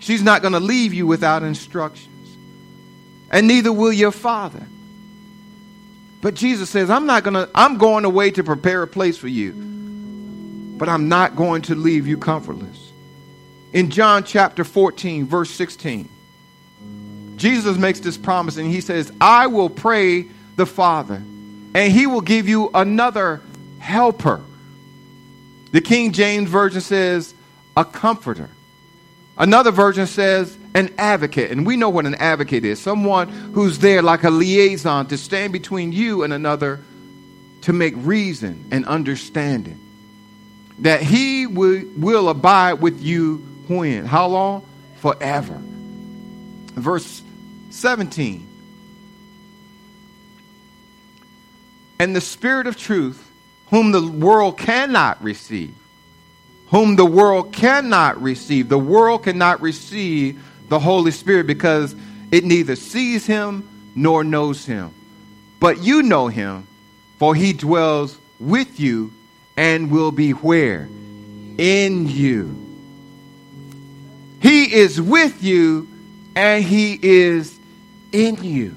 She's 0.00 0.24
not 0.24 0.42
going 0.42 0.54
to 0.54 0.60
leave 0.60 0.92
you 0.92 1.06
without 1.06 1.44
instructions. 1.44 2.36
And 3.30 3.46
neither 3.46 3.72
will 3.72 3.92
your 3.92 4.10
father. 4.10 4.66
But 6.20 6.34
Jesus 6.34 6.68
says, 6.68 6.90
I'm 6.90 7.06
not 7.06 7.22
going 7.22 7.34
to, 7.34 7.48
I'm 7.54 7.78
going 7.78 8.04
away 8.04 8.32
to 8.32 8.42
prepare 8.42 8.82
a 8.82 8.88
place 8.88 9.16
for 9.16 9.28
you 9.28 9.68
but 10.78 10.88
I'm 10.88 11.08
not 11.08 11.36
going 11.36 11.62
to 11.62 11.74
leave 11.74 12.06
you 12.06 12.16
comfortless. 12.16 12.92
In 13.72 13.90
John 13.90 14.24
chapter 14.24 14.64
14, 14.64 15.26
verse 15.26 15.50
16, 15.50 16.08
Jesus 17.36 17.76
makes 17.76 18.00
this 18.00 18.18
promise 18.18 18.56
and 18.56 18.70
he 18.70 18.80
says, 18.80 19.12
I 19.20 19.46
will 19.46 19.70
pray 19.70 20.26
the 20.56 20.66
Father, 20.66 21.16
and 21.74 21.92
he 21.92 22.06
will 22.06 22.20
give 22.20 22.48
you 22.48 22.70
another 22.74 23.42
helper. 23.78 24.42
The 25.72 25.80
King 25.80 26.12
James 26.12 26.50
Version 26.50 26.80
says, 26.80 27.34
a 27.76 27.84
comforter. 27.84 28.50
Another 29.38 29.70
version 29.70 30.06
says, 30.06 30.56
an 30.74 30.92
advocate. 30.98 31.50
And 31.50 31.66
we 31.66 31.76
know 31.76 31.88
what 31.88 32.04
an 32.04 32.14
advocate 32.16 32.64
is 32.64 32.80
someone 32.80 33.28
who's 33.28 33.78
there 33.78 34.02
like 34.02 34.24
a 34.24 34.30
liaison 34.30 35.06
to 35.06 35.16
stand 35.16 35.52
between 35.52 35.92
you 35.92 36.22
and 36.22 36.32
another 36.32 36.80
to 37.62 37.72
make 37.72 37.94
reason 37.96 38.66
and 38.70 38.84
understanding 38.84 39.78
that 40.80 41.02
he 41.02 41.46
will, 41.46 41.82
will 41.96 42.28
abide 42.28 42.74
with 42.74 43.02
you 43.02 43.36
when? 43.68 44.04
How 44.04 44.26
long? 44.26 44.66
Forever. 44.96 45.60
Verse 46.74 47.22
17. 47.70 48.48
And 51.98 52.16
the 52.16 52.20
Spirit 52.20 52.66
of 52.66 52.76
truth, 52.76 53.30
whom 53.68 53.92
the 53.92 54.02
world 54.04 54.58
cannot 54.58 55.22
receive, 55.22 55.74
whom 56.68 56.96
the 56.96 57.06
world 57.06 57.52
cannot 57.52 58.20
receive. 58.20 58.68
The 58.68 58.78
world 58.78 59.24
cannot 59.24 59.60
receive 59.60 60.42
the 60.68 60.78
Holy 60.78 61.10
Spirit 61.10 61.46
because 61.46 61.94
it 62.30 62.44
neither 62.44 62.76
sees 62.76 63.26
him 63.26 63.68
nor 63.94 64.24
knows 64.24 64.64
him. 64.64 64.92
But 65.60 65.78
you 65.78 66.02
know 66.02 66.28
him, 66.28 66.66
for 67.18 67.34
he 67.34 67.52
dwells 67.52 68.18
with 68.40 68.80
you 68.80 69.12
and 69.56 69.90
will 69.90 70.12
be 70.12 70.32
where? 70.32 70.88
In 71.58 72.08
you. 72.08 72.58
He 74.40 74.74
is 74.74 75.00
with 75.00 75.42
you 75.42 75.88
and 76.34 76.64
he 76.64 76.98
is 77.00 77.58
in 78.10 78.42
you. 78.42 78.76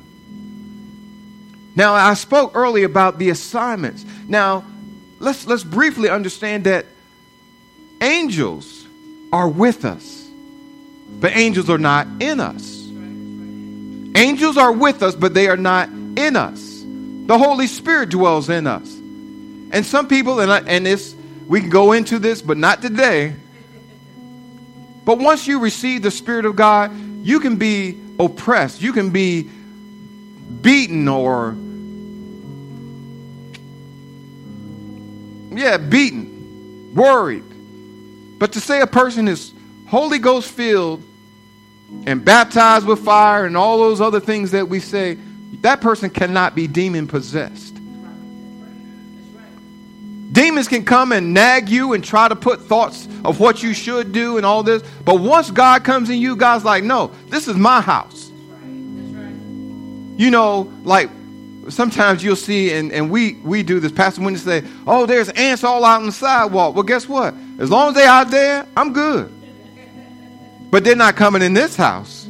Now, 1.76 1.94
I 1.94 2.14
spoke 2.14 2.52
earlier 2.56 2.86
about 2.86 3.20
the 3.20 3.30
assignments. 3.30 4.06
Now, 4.28 4.64
let's, 5.20 5.46
let's 5.46 5.64
briefly 5.64 6.10
understand 6.10 6.66
that 6.66 6.86
angels 8.02 8.86
are 9.34 9.50
with 9.50 9.84
us, 9.84 10.30
but 11.20 11.36
angels 11.36 11.70
are 11.70 11.78
not 11.78 12.08
in 12.22 12.40
us. 12.40 12.86
Angels 14.16 14.56
are 14.56 14.72
with 14.72 15.04
us, 15.04 15.16
but 15.16 15.34
they 15.34 15.48
are 15.48 15.58
not 15.58 15.90
in 15.90 16.38
us. 16.38 16.84
The 17.26 17.38
Holy 17.38 17.68
Spirit 17.68 18.10
dwells 18.10 18.50
in 18.50 18.68
us. 18.68 18.95
And 19.76 19.86
some 19.86 20.08
people, 20.08 20.40
and, 20.40 20.50
I, 20.50 20.60
and 20.60 20.86
this, 20.86 21.14
we 21.48 21.60
can 21.60 21.70
go 21.70 21.92
into 21.92 22.18
this, 22.18 22.42
but 22.42 22.56
not 22.56 22.82
today. 22.82 23.36
But 25.04 25.20
once 25.20 25.48
you 25.48 25.60
receive 25.60 26.02
the 26.02 26.12
Spirit 26.12 26.46
of 26.46 26.56
God, 26.56 26.96
you 27.24 27.42
can 27.42 27.58
be 27.58 28.00
oppressed. 28.18 28.82
You 28.82 28.94
can 28.94 29.10
be 29.10 29.50
beaten 30.62 31.10
or, 31.10 31.58
yeah, 35.52 35.76
beaten, 35.76 36.94
worried. 36.96 37.44
But 38.40 38.54
to 38.54 38.62
say 38.62 38.80
a 38.80 38.88
person 38.88 39.28
is 39.28 39.54
Holy 39.88 40.20
Ghost 40.20 40.52
filled 40.52 41.04
and 42.06 42.24
baptized 42.24 42.88
with 42.88 43.00
fire 43.00 43.46
and 43.46 43.58
all 43.58 43.78
those 43.78 44.00
other 44.00 44.22
things 44.22 44.52
that 44.52 44.70
we 44.70 44.80
say, 44.80 45.16
that 45.60 45.82
person 45.82 46.10
cannot 46.10 46.56
be 46.56 46.66
demon 46.66 47.08
possessed. 47.08 47.75
Demons 50.36 50.68
can 50.68 50.84
come 50.84 51.14
and 51.14 51.34
nag 51.34 51.70
you 51.70 51.94
and 51.94 52.04
try 52.04 52.28
to 52.28 52.36
put 52.36 52.60
thoughts 52.60 53.08
of 53.24 53.40
what 53.40 53.64
you 53.64 53.74
should 53.74 54.12
do 54.12 54.36
and 54.36 54.46
all 54.46 54.64
this. 54.64 54.84
But 55.06 55.22
once 55.22 55.50
God 55.50 55.86
comes 55.86 56.10
in 56.10 56.20
you, 56.20 56.36
God's 56.36 56.66
like, 56.66 56.84
no, 56.84 57.12
this 57.30 57.48
is 57.48 57.56
my 57.56 57.80
house. 57.80 58.30
You 60.18 60.30
know, 60.30 60.74
like 60.84 61.10
sometimes 61.70 62.22
you'll 62.22 62.36
see, 62.36 62.74
and, 62.74 62.92
and 62.92 63.10
we, 63.10 63.36
we 63.46 63.64
do 63.64 63.80
this. 63.80 63.94
Pastor 63.94 64.22
Wendy 64.22 64.38
say, 64.38 64.66
oh, 64.86 65.06
there's 65.06 65.30
ants 65.30 65.64
all 65.64 65.86
out 65.86 66.02
on 66.02 66.08
the 66.08 66.12
sidewalk. 66.12 66.76
Well, 66.76 66.84
guess 66.84 67.08
what? 67.08 67.34
As 67.58 67.72
long 67.72 67.90
as 67.90 67.96
they're 67.96 68.10
out 68.10 68.30
there, 68.30 68.68
I'm 68.76 68.92
good. 68.92 69.32
But 70.70 70.84
they're 70.84 70.98
not 70.98 71.16
coming 71.16 71.44
in 71.44 71.54
this 71.54 71.78
house. 71.78 72.28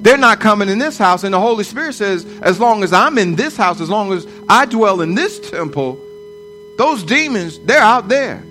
They're 0.00 0.16
not 0.16 0.40
coming 0.40 0.70
in 0.70 0.78
this 0.78 0.96
house. 0.96 1.22
And 1.22 1.34
the 1.34 1.40
Holy 1.40 1.64
Spirit 1.64 1.92
says, 1.92 2.24
as 2.40 2.58
long 2.58 2.82
as 2.82 2.94
I'm 2.94 3.18
in 3.18 3.36
this 3.36 3.58
house, 3.58 3.82
as 3.82 3.90
long 3.90 4.10
as 4.14 4.26
I 4.48 4.64
dwell 4.64 5.02
in 5.02 5.14
this 5.14 5.50
temple, 5.50 6.00
those 6.76 7.02
demons, 7.04 7.58
they're 7.60 7.80
out 7.80 8.08
there. 8.08 8.42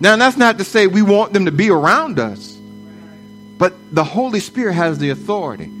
Now, 0.00 0.16
that's 0.16 0.36
not 0.36 0.58
to 0.58 0.64
say 0.64 0.86
we 0.86 1.02
want 1.02 1.32
them 1.32 1.46
to 1.46 1.52
be 1.52 1.70
around 1.70 2.18
us, 2.18 2.56
but 3.58 3.74
the 3.92 4.04
Holy 4.04 4.40
Spirit 4.40 4.74
has 4.74 4.98
the 4.98 5.10
authority. 5.10 5.72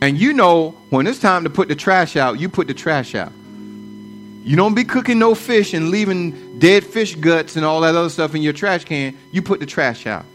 And 0.00 0.18
you 0.18 0.32
know, 0.32 0.70
when 0.90 1.06
it's 1.06 1.18
time 1.18 1.44
to 1.44 1.50
put 1.50 1.68
the 1.68 1.74
trash 1.74 2.16
out, 2.16 2.38
you 2.40 2.48
put 2.48 2.66
the 2.66 2.74
trash 2.74 3.14
out. 3.14 3.32
You 3.32 4.56
don't 4.56 4.74
be 4.74 4.84
cooking 4.84 5.18
no 5.18 5.34
fish 5.34 5.72
and 5.72 5.90
leaving 5.90 6.58
dead 6.58 6.84
fish 6.84 7.14
guts 7.14 7.56
and 7.56 7.64
all 7.64 7.80
that 7.80 7.94
other 7.94 8.10
stuff 8.10 8.34
in 8.34 8.42
your 8.42 8.52
trash 8.52 8.84
can. 8.84 9.16
You 9.32 9.40
put 9.40 9.60
the 9.60 9.66
trash 9.66 10.06
out. 10.06 10.26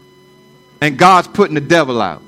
And 0.80 0.98
God's 0.98 1.28
putting 1.28 1.54
the 1.54 1.60
devil 1.60 2.00
out. 2.02 2.22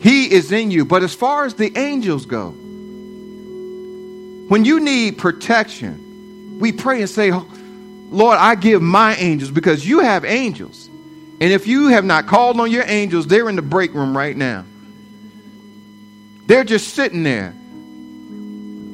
He 0.00 0.32
is 0.32 0.52
in 0.52 0.70
you. 0.70 0.84
But 0.84 1.02
as 1.02 1.14
far 1.14 1.44
as 1.44 1.54
the 1.54 1.76
angels 1.76 2.26
go, 2.26 2.54
when 4.50 4.64
you 4.64 4.80
need 4.80 5.16
protection, 5.16 6.58
we 6.58 6.72
pray 6.72 6.98
and 6.98 7.08
say, 7.08 7.30
Lord, 7.30 8.36
I 8.36 8.56
give 8.56 8.82
my 8.82 9.14
angels 9.14 9.52
because 9.52 9.86
you 9.86 10.00
have 10.00 10.24
angels. 10.24 10.88
And 11.40 11.52
if 11.52 11.68
you 11.68 11.86
have 11.86 12.04
not 12.04 12.26
called 12.26 12.58
on 12.58 12.68
your 12.68 12.82
angels, 12.84 13.28
they're 13.28 13.48
in 13.48 13.54
the 13.54 13.62
break 13.62 13.94
room 13.94 14.16
right 14.16 14.36
now. 14.36 14.64
They're 16.46 16.64
just 16.64 16.94
sitting 16.94 17.22
there 17.22 17.54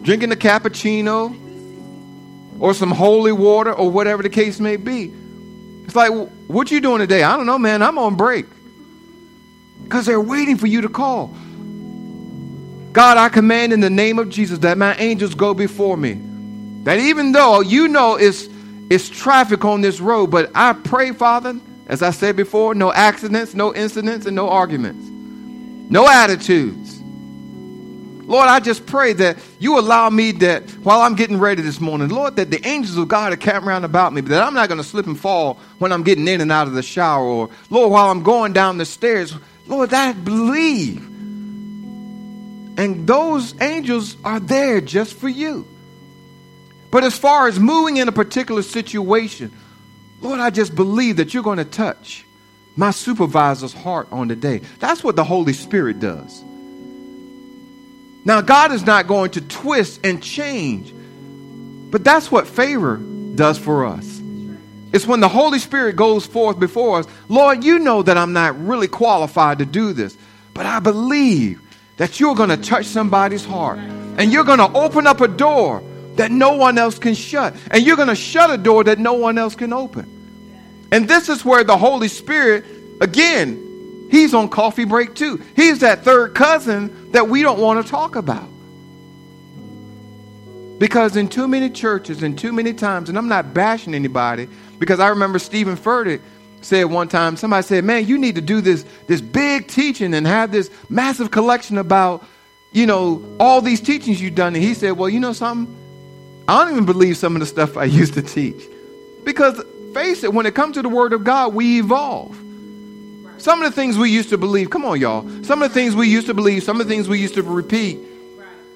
drinking 0.02 0.30
a 0.30 0.36
cappuccino 0.36 1.34
or 2.60 2.74
some 2.74 2.90
holy 2.90 3.32
water 3.32 3.72
or 3.72 3.90
whatever 3.90 4.22
the 4.22 4.28
case 4.28 4.60
may 4.60 4.76
be. 4.76 5.10
It's 5.86 5.96
like, 5.96 6.12
what 6.48 6.70
you 6.70 6.82
doing 6.82 6.98
today? 6.98 7.22
I 7.22 7.34
don't 7.34 7.46
know, 7.46 7.58
man. 7.58 7.82
I'm 7.82 7.96
on 7.96 8.16
break. 8.16 8.44
Because 9.84 10.04
they're 10.04 10.20
waiting 10.20 10.58
for 10.58 10.66
you 10.66 10.82
to 10.82 10.90
call. 10.90 11.34
God, 12.96 13.18
I 13.18 13.28
command 13.28 13.74
in 13.74 13.80
the 13.80 13.90
name 13.90 14.18
of 14.18 14.30
Jesus 14.30 14.60
that 14.60 14.78
my 14.78 14.96
angels 14.96 15.34
go 15.34 15.52
before 15.52 15.98
me. 15.98 16.18
That 16.84 16.98
even 16.98 17.32
though 17.32 17.60
you 17.60 17.88
know 17.88 18.16
it's, 18.16 18.48
it's 18.88 19.10
traffic 19.10 19.66
on 19.66 19.82
this 19.82 20.00
road, 20.00 20.28
but 20.28 20.50
I 20.54 20.72
pray, 20.72 21.12
Father, 21.12 21.60
as 21.88 22.00
I 22.00 22.10
said 22.10 22.36
before, 22.36 22.74
no 22.74 22.90
accidents, 22.90 23.52
no 23.52 23.74
incidents, 23.74 24.24
and 24.24 24.34
no 24.34 24.48
arguments, 24.48 25.06
no 25.90 26.08
attitudes. 26.08 26.98
Lord, 27.02 28.48
I 28.48 28.60
just 28.60 28.86
pray 28.86 29.12
that 29.12 29.36
you 29.58 29.78
allow 29.78 30.08
me 30.08 30.32
that 30.32 30.70
while 30.82 31.02
I'm 31.02 31.16
getting 31.16 31.38
ready 31.38 31.60
this 31.60 31.82
morning, 31.82 32.08
Lord, 32.08 32.36
that 32.36 32.50
the 32.50 32.66
angels 32.66 32.96
of 32.96 33.08
God 33.08 33.30
are 33.30 33.36
camped 33.36 33.68
around 33.68 33.84
about 33.84 34.14
me, 34.14 34.22
that 34.22 34.42
I'm 34.42 34.54
not 34.54 34.70
going 34.70 34.80
to 34.80 34.88
slip 34.88 35.06
and 35.06 35.20
fall 35.20 35.58
when 35.80 35.92
I'm 35.92 36.02
getting 36.02 36.26
in 36.26 36.40
and 36.40 36.50
out 36.50 36.66
of 36.66 36.72
the 36.72 36.82
shower, 36.82 37.26
or 37.26 37.50
Lord, 37.68 37.92
while 37.92 38.10
I'm 38.10 38.22
going 38.22 38.54
down 38.54 38.78
the 38.78 38.86
stairs, 38.86 39.34
Lord, 39.66 39.90
that 39.90 40.08
I 40.08 40.12
believe. 40.18 41.15
And 42.76 43.06
those 43.06 43.58
angels 43.60 44.16
are 44.24 44.40
there 44.40 44.80
just 44.80 45.14
for 45.14 45.28
you. 45.28 45.66
But 46.90 47.04
as 47.04 47.18
far 47.18 47.48
as 47.48 47.58
moving 47.58 47.96
in 47.96 48.08
a 48.08 48.12
particular 48.12 48.62
situation, 48.62 49.52
Lord, 50.20 50.40
I 50.40 50.50
just 50.50 50.74
believe 50.74 51.16
that 51.16 51.34
you're 51.34 51.42
going 51.42 51.58
to 51.58 51.64
touch 51.64 52.24
my 52.76 52.90
supervisor's 52.90 53.72
heart 53.72 54.08
on 54.12 54.28
the 54.28 54.36
day. 54.36 54.60
That's 54.78 55.02
what 55.02 55.16
the 55.16 55.24
Holy 55.24 55.52
Spirit 55.52 56.00
does. 56.00 56.42
Now, 58.24 58.40
God 58.40 58.72
is 58.72 58.84
not 58.84 59.06
going 59.06 59.30
to 59.32 59.40
twist 59.40 60.00
and 60.04 60.22
change, 60.22 60.92
but 61.90 62.04
that's 62.04 62.30
what 62.30 62.46
favor 62.46 62.96
does 62.96 63.58
for 63.58 63.86
us. 63.86 64.20
It's 64.92 65.06
when 65.06 65.20
the 65.20 65.28
Holy 65.28 65.58
Spirit 65.58 65.96
goes 65.96 66.26
forth 66.26 66.58
before 66.58 67.00
us. 67.00 67.06
Lord, 67.28 67.64
you 67.64 67.78
know 67.78 68.02
that 68.02 68.16
I'm 68.16 68.32
not 68.32 68.58
really 68.58 68.88
qualified 68.88 69.58
to 69.58 69.66
do 69.66 69.92
this, 69.92 70.16
but 70.54 70.66
I 70.66 70.80
believe 70.80 71.60
that 71.96 72.20
you're 72.20 72.34
going 72.34 72.50
to 72.50 72.56
touch 72.56 72.86
somebody's 72.86 73.44
heart 73.44 73.78
and 73.78 74.32
you're 74.32 74.44
going 74.44 74.58
to 74.58 74.72
open 74.72 75.06
up 75.06 75.20
a 75.20 75.28
door 75.28 75.82
that 76.16 76.30
no 76.30 76.56
one 76.56 76.78
else 76.78 76.98
can 76.98 77.14
shut, 77.14 77.54
and 77.70 77.84
you're 77.84 77.96
going 77.96 78.08
to 78.08 78.14
shut 78.14 78.50
a 78.50 78.56
door 78.56 78.82
that 78.84 78.98
no 78.98 79.12
one 79.12 79.36
else 79.36 79.54
can 79.54 79.72
open. 79.72 80.88
And 80.90 81.06
this 81.06 81.28
is 81.28 81.44
where 81.44 81.62
the 81.62 81.76
Holy 81.76 82.08
Spirit, 82.08 82.64
again, 83.02 83.62
He's 84.10 84.34
on 84.34 84.48
coffee 84.48 84.84
break 84.84 85.14
too. 85.14 85.42
He's 85.56 85.80
that 85.80 86.04
third 86.04 86.34
cousin 86.34 87.10
that 87.12 87.28
we 87.28 87.42
don't 87.42 87.58
want 87.58 87.84
to 87.84 87.90
talk 87.90 88.16
about. 88.16 88.48
Because 90.78 91.16
in 91.16 91.28
too 91.28 91.48
many 91.48 91.70
churches 91.70 92.22
and 92.22 92.38
too 92.38 92.52
many 92.52 92.72
times, 92.72 93.08
and 93.08 93.18
I'm 93.18 93.28
not 93.28 93.52
bashing 93.54 93.94
anybody, 93.94 94.48
because 94.78 95.00
I 95.00 95.08
remember 95.08 95.38
Stephen 95.38 95.76
Furtick 95.76 96.20
said 96.66 96.84
one 96.84 97.08
time, 97.08 97.36
somebody 97.36 97.62
said, 97.66 97.84
Man, 97.84 98.06
you 98.06 98.18
need 98.18 98.34
to 98.34 98.40
do 98.40 98.60
this, 98.60 98.84
this 99.06 99.20
big 99.20 99.68
teaching 99.68 100.12
and 100.14 100.26
have 100.26 100.52
this 100.52 100.70
massive 100.88 101.30
collection 101.30 101.78
about, 101.78 102.24
you 102.72 102.86
know, 102.86 103.36
all 103.40 103.60
these 103.60 103.80
teachings 103.80 104.20
you've 104.20 104.34
done. 104.34 104.54
And 104.54 104.62
he 104.62 104.74
said, 104.74 104.92
Well, 104.92 105.08
you 105.08 105.20
know 105.20 105.32
something? 105.32 105.74
I 106.48 106.62
don't 106.64 106.72
even 106.72 106.86
believe 106.86 107.16
some 107.16 107.34
of 107.34 107.40
the 107.40 107.46
stuff 107.46 107.76
I 107.76 107.84
used 108.02 108.14
to 108.14 108.22
teach. 108.22 108.62
Because 109.24 109.62
face 109.94 110.22
it, 110.22 110.32
when 110.32 110.46
it 110.46 110.54
comes 110.54 110.74
to 110.74 110.82
the 110.82 110.88
Word 110.88 111.12
of 111.12 111.24
God, 111.24 111.54
we 111.54 111.78
evolve. 111.78 112.36
Some 113.38 113.62
of 113.62 113.70
the 113.70 113.74
things 113.74 113.98
we 113.98 114.10
used 114.10 114.30
to 114.30 114.38
believe, 114.38 114.70
come 114.70 114.84
on, 114.84 115.00
y'all. 115.00 115.22
Some 115.42 115.62
of 115.62 115.70
the 115.70 115.74
things 115.74 115.94
we 115.94 116.08
used 116.08 116.26
to 116.26 116.34
believe, 116.34 116.62
some 116.62 116.80
of 116.80 116.86
the 116.86 116.92
things 116.92 117.08
we 117.08 117.18
used 117.18 117.34
to 117.34 117.42
repeat, 117.42 117.98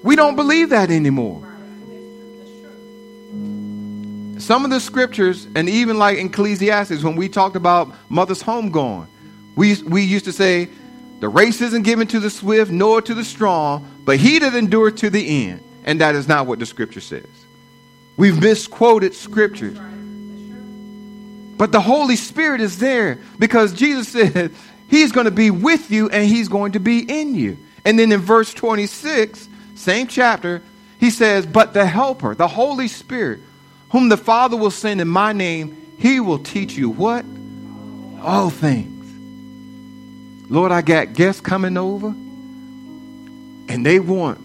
we 0.03 0.15
don't 0.15 0.35
believe 0.35 0.69
that 0.69 0.91
anymore. 0.91 1.50
Some 4.41 4.65
of 4.65 4.71
the 4.71 4.79
scriptures, 4.79 5.47
and 5.53 5.69
even 5.69 5.99
like 5.99 6.17
Ecclesiastes, 6.17 7.03
when 7.03 7.15
we 7.15 7.29
talked 7.29 7.55
about 7.55 7.93
mother's 8.09 8.41
home 8.41 8.71
going, 8.71 9.07
we, 9.55 9.79
we 9.83 10.01
used 10.01 10.25
to 10.25 10.33
say, 10.33 10.67
The 11.19 11.29
race 11.29 11.61
isn't 11.61 11.83
given 11.83 12.07
to 12.07 12.19
the 12.19 12.31
swift 12.31 12.71
nor 12.71 13.03
to 13.03 13.13
the 13.13 13.23
strong, 13.23 13.87
but 14.03 14.17
he 14.17 14.39
that 14.39 14.55
endureth 14.55 14.95
to 14.97 15.11
the 15.11 15.45
end. 15.45 15.63
And 15.83 16.01
that 16.01 16.15
is 16.15 16.27
not 16.27 16.47
what 16.47 16.57
the 16.57 16.65
scripture 16.65 17.01
says. 17.01 17.27
We've 18.17 18.41
misquoted 18.41 19.13
scriptures. 19.13 19.77
But 21.57 21.71
the 21.71 21.81
Holy 21.81 22.15
Spirit 22.15 22.61
is 22.61 22.79
there 22.79 23.19
because 23.37 23.73
Jesus 23.73 24.07
said 24.33 24.51
he's 24.89 25.11
going 25.11 25.25
to 25.25 25.31
be 25.31 25.51
with 25.51 25.91
you 25.91 26.09
and 26.09 26.27
he's 26.27 26.47
going 26.47 26.71
to 26.71 26.79
be 26.79 26.99
in 26.99 27.35
you. 27.35 27.59
And 27.85 27.99
then 27.99 28.11
in 28.11 28.21
verse 28.21 28.55
26, 28.55 29.47
same 29.75 30.07
chapter, 30.07 30.63
he 30.99 31.11
says, 31.11 31.45
But 31.45 31.75
the 31.75 31.85
Helper, 31.85 32.33
the 32.33 32.47
Holy 32.47 32.87
Spirit, 32.87 33.41
whom 33.91 34.09
the 34.09 34.17
Father 34.17 34.57
will 34.57 34.71
send 34.71 35.01
in 35.01 35.07
my 35.07 35.33
name, 35.33 35.95
he 35.97 36.19
will 36.19 36.39
teach 36.39 36.73
you 36.73 36.89
what? 36.89 37.25
All 38.21 38.49
things. 38.49 38.89
Lord, 40.49 40.71
I 40.71 40.81
got 40.81 41.13
guests 41.13 41.41
coming 41.41 41.77
over 41.77 42.07
and 42.07 43.85
they 43.85 43.99
want 43.99 44.39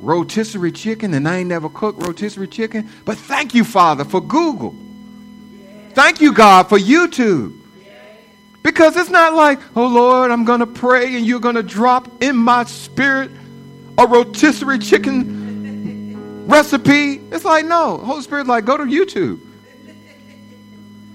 rotisserie 0.00 0.72
chicken, 0.72 1.14
and 1.14 1.28
I 1.28 1.38
ain't 1.38 1.48
never 1.48 1.68
cooked 1.68 2.02
rotisserie 2.02 2.48
chicken. 2.48 2.90
But 3.04 3.16
thank 3.16 3.54
you, 3.54 3.62
Father, 3.62 4.04
for 4.04 4.20
Google. 4.20 4.74
Thank 5.90 6.20
you, 6.20 6.32
God, 6.32 6.68
for 6.68 6.78
YouTube. 6.78 7.58
Because 8.62 8.96
it's 8.96 9.10
not 9.10 9.34
like, 9.34 9.58
oh 9.76 9.86
Lord, 9.86 10.30
I'm 10.30 10.44
going 10.44 10.60
to 10.60 10.66
pray 10.66 11.16
and 11.16 11.26
you're 11.26 11.40
going 11.40 11.56
to 11.56 11.64
drop 11.64 12.22
in 12.22 12.36
my 12.36 12.64
spirit 12.64 13.30
a 13.98 14.06
rotisserie 14.06 14.78
chicken 14.78 15.41
recipe. 16.46 17.20
It's 17.30 17.44
like, 17.44 17.64
no. 17.64 17.98
Holy 17.98 18.22
Spirit's 18.22 18.48
like, 18.48 18.64
go 18.64 18.76
to 18.76 18.84
YouTube. 18.84 19.40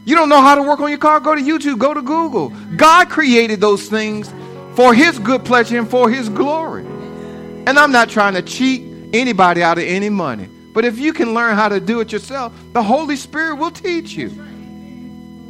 You 0.06 0.16
don't 0.16 0.30
know 0.30 0.42
how 0.42 0.56
to 0.56 0.62
work 0.62 0.80
on 0.80 0.90
your 0.90 1.00
car? 1.00 1.20
Go 1.20 1.36
to 1.36 1.42
YouTube, 1.42 1.80
go 1.80 1.94
to 1.94 2.02
Google. 2.02 2.50
God 2.78 3.10
created 3.10 3.60
those 3.60 3.90
things 3.90 4.34
for 4.74 4.94
His 4.94 5.20
good 5.20 5.44
pleasure 5.44 5.78
and 5.78 5.90
for 5.90 6.10
His 6.10 6.30
glory. 6.30 6.86
And 6.86 7.78
I'm 7.78 7.92
not 7.92 8.10
trying 8.10 8.34
to 8.36 8.42
cheat 8.42 8.84
anybody 9.14 9.62
out 9.62 9.78
of 9.78 9.84
any 9.84 10.10
money. 10.10 10.48
But 10.74 10.86
if 10.86 10.98
you 10.98 11.12
can 11.12 11.34
learn 11.34 11.56
how 11.56 11.68
to 11.68 11.82
do 11.82 12.00
it 12.00 12.12
yourself, 12.14 12.54
the 12.72 12.82
Holy 12.82 13.18
Spirit 13.18 13.56
will 13.56 13.72
teach 13.72 14.14
you. 14.14 14.30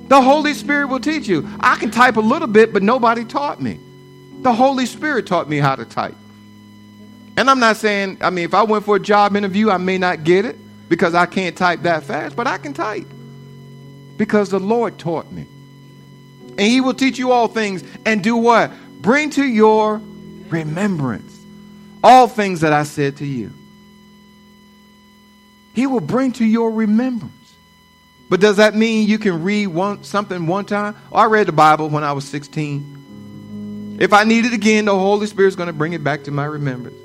The 0.07 0.21
Holy 0.21 0.53
Spirit 0.53 0.87
will 0.87 1.01
teach 1.01 1.27
you. 1.27 1.47
I 1.59 1.75
can 1.75 1.91
type 1.91 2.15
a 2.15 2.21
little 2.21 2.47
bit, 2.47 2.73
but 2.73 2.81
nobody 2.81 3.25
taught 3.25 3.61
me. 3.61 3.79
The 4.41 4.53
Holy 4.53 4.85
Spirit 4.85 5.27
taught 5.27 5.49
me 5.49 5.57
how 5.57 5.75
to 5.75 5.85
type. 5.85 6.15
And 7.37 7.49
I'm 7.51 7.59
not 7.59 7.77
saying, 7.77 8.17
I 8.21 8.31
mean, 8.31 8.45
if 8.45 8.55
I 8.55 8.63
went 8.63 8.83
for 8.83 8.95
a 8.95 8.99
job 8.99 9.35
interview, 9.35 9.69
I 9.69 9.77
may 9.77 9.99
not 9.99 10.23
get 10.23 10.43
it 10.43 10.57
because 10.89 11.13
I 11.13 11.27
can't 11.27 11.55
type 11.55 11.83
that 11.83 12.03
fast, 12.03 12.35
but 12.35 12.47
I 12.47 12.57
can 12.57 12.73
type 12.73 13.07
because 14.17 14.49
the 14.49 14.59
Lord 14.59 14.97
taught 14.97 15.31
me. 15.31 15.45
And 16.49 16.61
He 16.61 16.81
will 16.81 16.95
teach 16.95 17.19
you 17.19 17.31
all 17.31 17.47
things 17.47 17.83
and 18.05 18.23
do 18.23 18.35
what? 18.35 18.71
Bring 19.01 19.29
to 19.31 19.45
your 19.45 20.01
remembrance 20.49 21.37
all 22.03 22.27
things 22.27 22.61
that 22.61 22.73
I 22.73 22.83
said 22.83 23.17
to 23.17 23.25
you. 23.25 23.53
He 25.75 25.85
will 25.85 25.99
bring 25.99 26.31
to 26.33 26.45
your 26.45 26.71
remembrance. 26.71 27.33
But 28.29 28.39
does 28.39 28.57
that 28.57 28.75
mean 28.75 29.07
you 29.07 29.19
can 29.19 29.43
read 29.43 29.67
one, 29.67 30.03
something 30.03 30.47
one 30.47 30.65
time? 30.65 30.95
Oh, 31.11 31.17
I 31.17 31.25
read 31.25 31.47
the 31.47 31.51
Bible 31.51 31.89
when 31.89 32.03
I 32.03 32.13
was 32.13 32.25
16. 32.25 33.97
If 33.99 34.11
I 34.11 34.23
need 34.23 34.45
it 34.45 34.53
again, 34.53 34.85
the 34.85 34.95
Holy 34.95 35.27
Spirit's 35.27 35.55
going 35.55 35.67
to 35.67 35.73
bring 35.73 35.93
it 35.93 36.03
back 36.03 36.23
to 36.23 36.31
my 36.31 36.45
remembrance. 36.45 36.97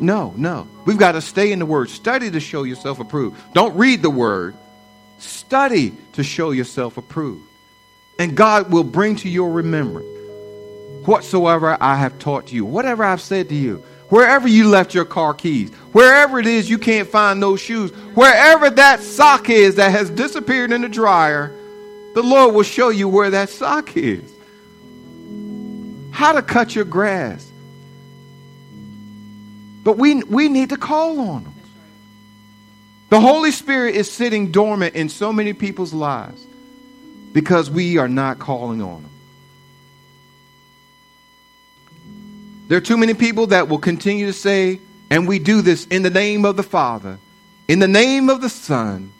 No, 0.00 0.32
no. 0.36 0.68
We've 0.84 0.98
got 0.98 1.12
to 1.12 1.20
stay 1.20 1.52
in 1.52 1.58
the 1.58 1.66
Word. 1.66 1.90
Study 1.90 2.30
to 2.30 2.40
show 2.40 2.62
yourself 2.62 3.00
approved. 3.00 3.36
Don't 3.52 3.76
read 3.76 4.02
the 4.02 4.10
Word. 4.10 4.54
Study 5.18 5.92
to 6.12 6.22
show 6.22 6.52
yourself 6.52 6.96
approved. 6.96 7.44
And 8.18 8.36
God 8.36 8.70
will 8.70 8.84
bring 8.84 9.16
to 9.16 9.28
your 9.28 9.50
remembrance 9.50 10.06
whatsoever 11.06 11.76
I 11.80 11.96
have 11.96 12.18
taught 12.18 12.52
you, 12.52 12.64
whatever 12.64 13.02
I've 13.02 13.20
said 13.20 13.48
to 13.48 13.54
you, 13.54 13.82
wherever 14.10 14.46
you 14.46 14.68
left 14.68 14.94
your 14.94 15.04
car 15.06 15.32
keys, 15.32 15.70
wherever 15.92 16.38
it 16.38 16.46
is 16.46 16.68
you 16.68 16.78
can't 16.78 17.08
find 17.08 17.42
those 17.42 17.60
shoes, 17.60 17.90
wherever 18.14 18.68
that 18.70 19.00
sock 19.00 19.48
is 19.48 19.76
that 19.76 19.90
has 19.90 20.10
disappeared 20.10 20.70
in 20.70 20.82
the 20.82 20.88
dryer, 20.88 21.54
the 22.14 22.22
Lord 22.22 22.54
will 22.54 22.62
show 22.62 22.90
you 22.90 23.08
where 23.08 23.30
that 23.30 23.48
sock 23.48 23.96
is. 23.96 24.30
How 26.10 26.32
to 26.32 26.42
cut 26.42 26.74
your 26.74 26.84
grass. 26.84 27.47
But 29.82 29.96
we, 29.96 30.22
we 30.22 30.48
need 30.48 30.70
to 30.70 30.76
call 30.76 31.20
on 31.20 31.44
them. 31.44 31.54
The 33.10 33.20
Holy 33.20 33.52
Spirit 33.52 33.94
is 33.94 34.10
sitting 34.10 34.50
dormant 34.52 34.94
in 34.94 35.08
so 35.08 35.32
many 35.32 35.54
people's 35.54 35.94
lives 35.94 36.44
because 37.32 37.70
we 37.70 37.96
are 37.96 38.08
not 38.08 38.38
calling 38.38 38.82
on 38.82 39.02
them. 39.02 39.10
There 42.68 42.76
are 42.76 42.82
too 42.82 42.98
many 42.98 43.14
people 43.14 43.46
that 43.48 43.68
will 43.68 43.78
continue 43.78 44.26
to 44.26 44.32
say, 44.34 44.80
and 45.08 45.26
we 45.26 45.38
do 45.38 45.62
this 45.62 45.86
in 45.86 46.02
the 46.02 46.10
name 46.10 46.44
of 46.44 46.56
the 46.56 46.62
Father, 46.62 47.18
in 47.66 47.78
the 47.78 47.88
name 47.88 48.28
of 48.28 48.42
the 48.42 48.50
Son, 48.50 49.12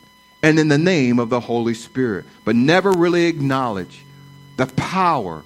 and 0.43 0.59
in 0.59 0.69
the 0.69 0.79
name 0.79 1.19
of 1.19 1.31
the 1.31 1.41
Holy 1.41 1.75
Spirit, 1.75 2.27
but 2.45 2.55
never 2.55 2.93
really 2.93 3.25
acknowledge 3.25 4.05
the 4.57 4.67
power 4.67 5.45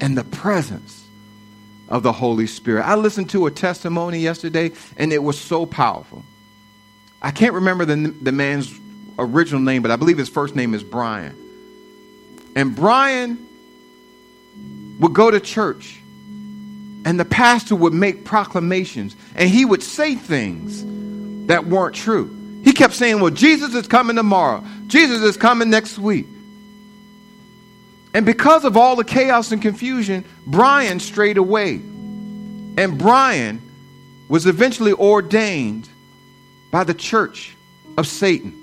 and 0.00 0.16
the 0.16 0.24
presence 0.24 1.07
of 1.88 2.02
the 2.02 2.12
Holy 2.12 2.46
Spirit. 2.46 2.82
I 2.82 2.94
listened 2.94 3.30
to 3.30 3.46
a 3.46 3.50
testimony 3.50 4.18
yesterday, 4.18 4.72
and 4.96 5.12
it 5.12 5.22
was 5.22 5.38
so 5.38 5.66
powerful. 5.66 6.22
I 7.20 7.30
can't 7.30 7.54
remember 7.54 7.84
the, 7.84 7.96
the 8.22 8.32
man's 8.32 8.78
original 9.18 9.60
name, 9.60 9.82
but 9.82 9.90
I 9.90 9.96
believe 9.96 10.18
his 10.18 10.28
first 10.28 10.54
name 10.54 10.74
is 10.74 10.84
Brian. 10.84 11.34
And 12.54 12.76
Brian 12.76 13.46
would 15.00 15.14
go 15.14 15.30
to 15.30 15.40
church, 15.40 16.00
and 17.04 17.18
the 17.18 17.24
pastor 17.24 17.74
would 17.74 17.92
make 17.92 18.24
proclamations, 18.24 19.16
and 19.34 19.48
he 19.48 19.64
would 19.64 19.82
say 19.82 20.14
things 20.14 20.84
that 21.46 21.66
weren't 21.66 21.94
true. 21.94 22.34
He 22.64 22.72
kept 22.72 22.94
saying, 22.94 23.20
Well, 23.20 23.30
Jesus 23.30 23.74
is 23.74 23.86
coming 23.86 24.16
tomorrow, 24.16 24.64
Jesus 24.86 25.22
is 25.22 25.36
coming 25.36 25.70
next 25.70 25.98
week. 25.98 26.26
And 28.14 28.24
because 28.24 28.64
of 28.64 28.76
all 28.76 28.96
the 28.96 29.04
chaos 29.04 29.52
and 29.52 29.60
confusion, 29.60 30.24
Brian 30.48 30.98
strayed 30.98 31.36
away. 31.36 31.74
And 31.74 32.98
Brian 32.98 33.60
was 34.28 34.46
eventually 34.46 34.92
ordained 34.92 35.88
by 36.70 36.84
the 36.84 36.94
church 36.94 37.56
of 37.96 38.06
Satan. 38.06 38.54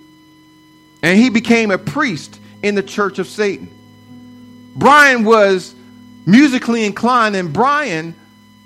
And 1.03 1.19
he 1.19 1.29
became 1.29 1.71
a 1.71 1.77
priest 1.77 2.39
in 2.63 2.75
the 2.75 2.83
church 2.83 3.19
of 3.19 3.27
Satan. 3.27 3.69
Brian 4.75 5.23
was 5.23 5.75
musically 6.25 6.85
inclined, 6.85 7.35
and 7.35 7.53
Brian 7.53 8.15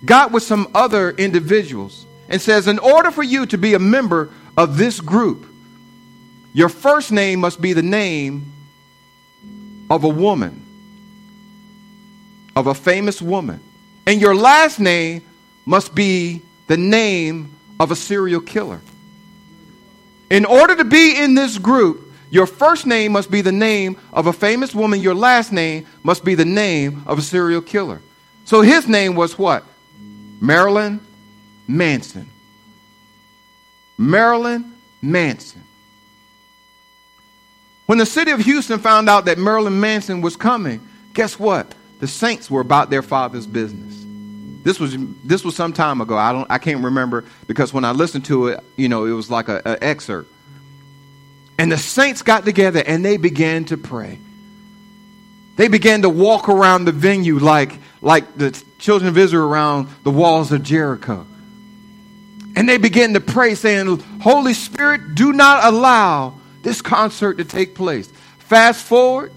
got 0.05 0.31
with 0.31 0.43
some 0.43 0.69
other 0.73 1.11
individuals 1.11 2.05
and 2.29 2.41
says, 2.41 2.67
In 2.67 2.79
order 2.79 3.11
for 3.11 3.23
you 3.23 3.45
to 3.47 3.57
be 3.57 3.73
a 3.73 3.79
member 3.79 4.29
of 4.55 4.77
this 4.77 5.01
group, 5.01 5.45
your 6.53 6.69
first 6.69 7.11
name 7.11 7.39
must 7.41 7.61
be 7.61 7.73
the 7.73 7.83
name 7.83 8.53
of 9.89 10.03
a 10.03 10.09
woman, 10.09 10.65
of 12.55 12.67
a 12.67 12.73
famous 12.73 13.21
woman. 13.21 13.59
And 14.05 14.19
your 14.19 14.35
last 14.35 14.79
name 14.79 15.23
must 15.65 15.93
be 15.93 16.41
the 16.67 16.77
name 16.77 17.55
of 17.79 17.91
a 17.91 17.95
serial 17.95 18.41
killer. 18.41 18.81
In 20.29 20.45
order 20.45 20.75
to 20.75 20.83
be 20.83 21.15
in 21.17 21.35
this 21.35 21.57
group, 21.57 22.11
your 22.29 22.45
first 22.45 22.85
name 22.85 23.11
must 23.13 23.31
be 23.31 23.41
the 23.41 23.51
name 23.51 23.97
of 24.13 24.27
a 24.27 24.33
famous 24.33 24.75
woman. 24.75 24.99
Your 24.99 25.15
last 25.15 25.51
name 25.51 25.87
must 26.03 26.23
be 26.23 26.35
the 26.35 26.45
name 26.45 27.03
of 27.07 27.17
a 27.17 27.21
serial 27.21 27.61
killer. 27.61 28.01
So 28.45 28.61
his 28.61 28.87
name 28.87 29.15
was 29.15 29.37
what? 29.37 29.63
Marilyn 30.39 30.99
Manson. 31.67 32.29
Marilyn 33.97 34.73
Manson. 35.01 35.63
When 37.87 37.97
the 37.97 38.05
city 38.05 38.31
of 38.31 38.39
Houston 38.41 38.79
found 38.79 39.09
out 39.09 39.25
that 39.25 39.39
Marilyn 39.39 39.79
Manson 39.79 40.21
was 40.21 40.35
coming, 40.35 40.87
guess 41.13 41.39
what? 41.39 41.73
The 41.99 42.07
saints 42.07 42.49
were 42.49 42.61
about 42.61 42.89
their 42.89 43.01
father's 43.01 43.45
business. 43.45 43.95
This 44.63 44.79
was 44.79 44.95
this 45.23 45.43
was 45.43 45.55
some 45.55 45.73
time 45.73 46.01
ago. 46.01 46.17
I 46.17 46.31
don't 46.31 46.49
I 46.49 46.57
can't 46.57 46.83
remember 46.83 47.25
because 47.47 47.73
when 47.73 47.85
I 47.85 47.91
listened 47.91 48.25
to 48.25 48.47
it, 48.47 48.63
you 48.75 48.89
know, 48.89 49.05
it 49.05 49.11
was 49.11 49.29
like 49.29 49.47
an 49.47 49.61
excerpt. 49.65 50.31
And 51.57 51.71
the 51.71 51.77
saints 51.77 52.21
got 52.21 52.45
together 52.45 52.83
and 52.85 53.03
they 53.03 53.17
began 53.17 53.65
to 53.65 53.77
pray. 53.77 54.19
They 55.55 55.67
began 55.67 56.03
to 56.03 56.09
walk 56.09 56.47
around 56.47 56.85
the 56.85 56.91
venue 56.91 57.37
like 57.39 57.73
like 58.01 58.37
the 58.37 58.51
children 58.79 59.09
of 59.09 59.17
Israel 59.17 59.43
around 59.43 59.89
the 60.03 60.11
walls 60.11 60.51
of 60.51 60.63
Jericho. 60.63 61.25
And 62.55 62.67
they 62.67 62.77
began 62.77 63.13
to 63.13 63.21
pray, 63.21 63.55
saying, 63.55 63.99
Holy 64.21 64.53
Spirit, 64.53 65.15
do 65.15 65.31
not 65.31 65.63
allow 65.63 66.33
this 66.61 66.81
concert 66.81 67.37
to 67.37 67.45
take 67.45 67.75
place. 67.75 68.11
Fast 68.39 68.83
forward, 68.85 69.31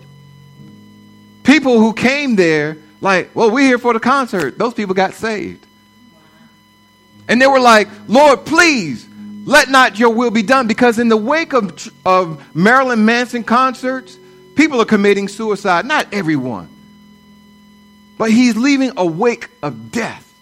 people 1.43 1.79
who 1.79 1.93
came 1.93 2.37
there 2.37 2.79
like, 3.01 3.35
well, 3.35 3.51
we're 3.51 3.67
here 3.67 3.79
for 3.79 3.93
the 3.93 4.01
concert. 4.01 4.59
Those 4.59 4.75
people 4.75 4.95
got 4.95 5.15
saved. 5.15 5.67
And 7.29 7.41
they 7.41 7.47
were 7.47 7.61
like, 7.61 7.89
Lord, 8.09 8.45
please 8.45 9.07
let 9.45 9.69
not 9.69 9.99
your 9.99 10.11
will 10.11 10.31
be 10.31 10.43
done. 10.43 10.67
Because 10.67 10.99
in 10.99 11.09
the 11.09 11.17
wake 11.17 11.53
of, 11.53 11.91
of 12.05 12.55
Marilyn 12.55 13.05
Manson 13.05 13.45
concerts, 13.45 14.17
people 14.55 14.81
are 14.81 14.87
committing 14.87 15.29
suicide. 15.29 15.85
Not 15.85 16.13
everyone. 16.13 16.69
But 18.19 18.31
he's 18.31 18.57
leaving 18.57 18.93
a 18.97 19.07
wake 19.07 19.49
of 19.63 19.91
death 19.91 20.33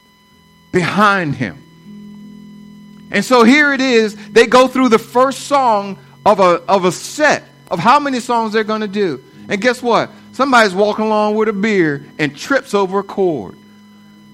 behind 0.72 1.34
him. 1.34 3.08
And 3.10 3.24
so 3.24 3.42
here 3.42 3.72
it 3.72 3.80
is. 3.80 4.14
They 4.28 4.46
go 4.46 4.68
through 4.68 4.90
the 4.90 4.98
first 4.98 5.46
song 5.46 5.98
of 6.24 6.40
a, 6.40 6.62
of 6.68 6.84
a 6.84 6.92
set 6.92 7.44
of 7.70 7.78
how 7.78 7.98
many 7.98 8.20
songs 8.20 8.52
they're 8.52 8.64
going 8.64 8.82
to 8.82 8.88
do. 8.88 9.22
And 9.48 9.60
guess 9.60 9.82
what? 9.82 10.10
Somebody's 10.40 10.74
walking 10.74 11.04
along 11.04 11.34
with 11.34 11.50
a 11.50 11.52
beer 11.52 12.02
and 12.18 12.34
trips 12.34 12.72
over 12.72 13.00
a 13.00 13.02
cord. 13.02 13.58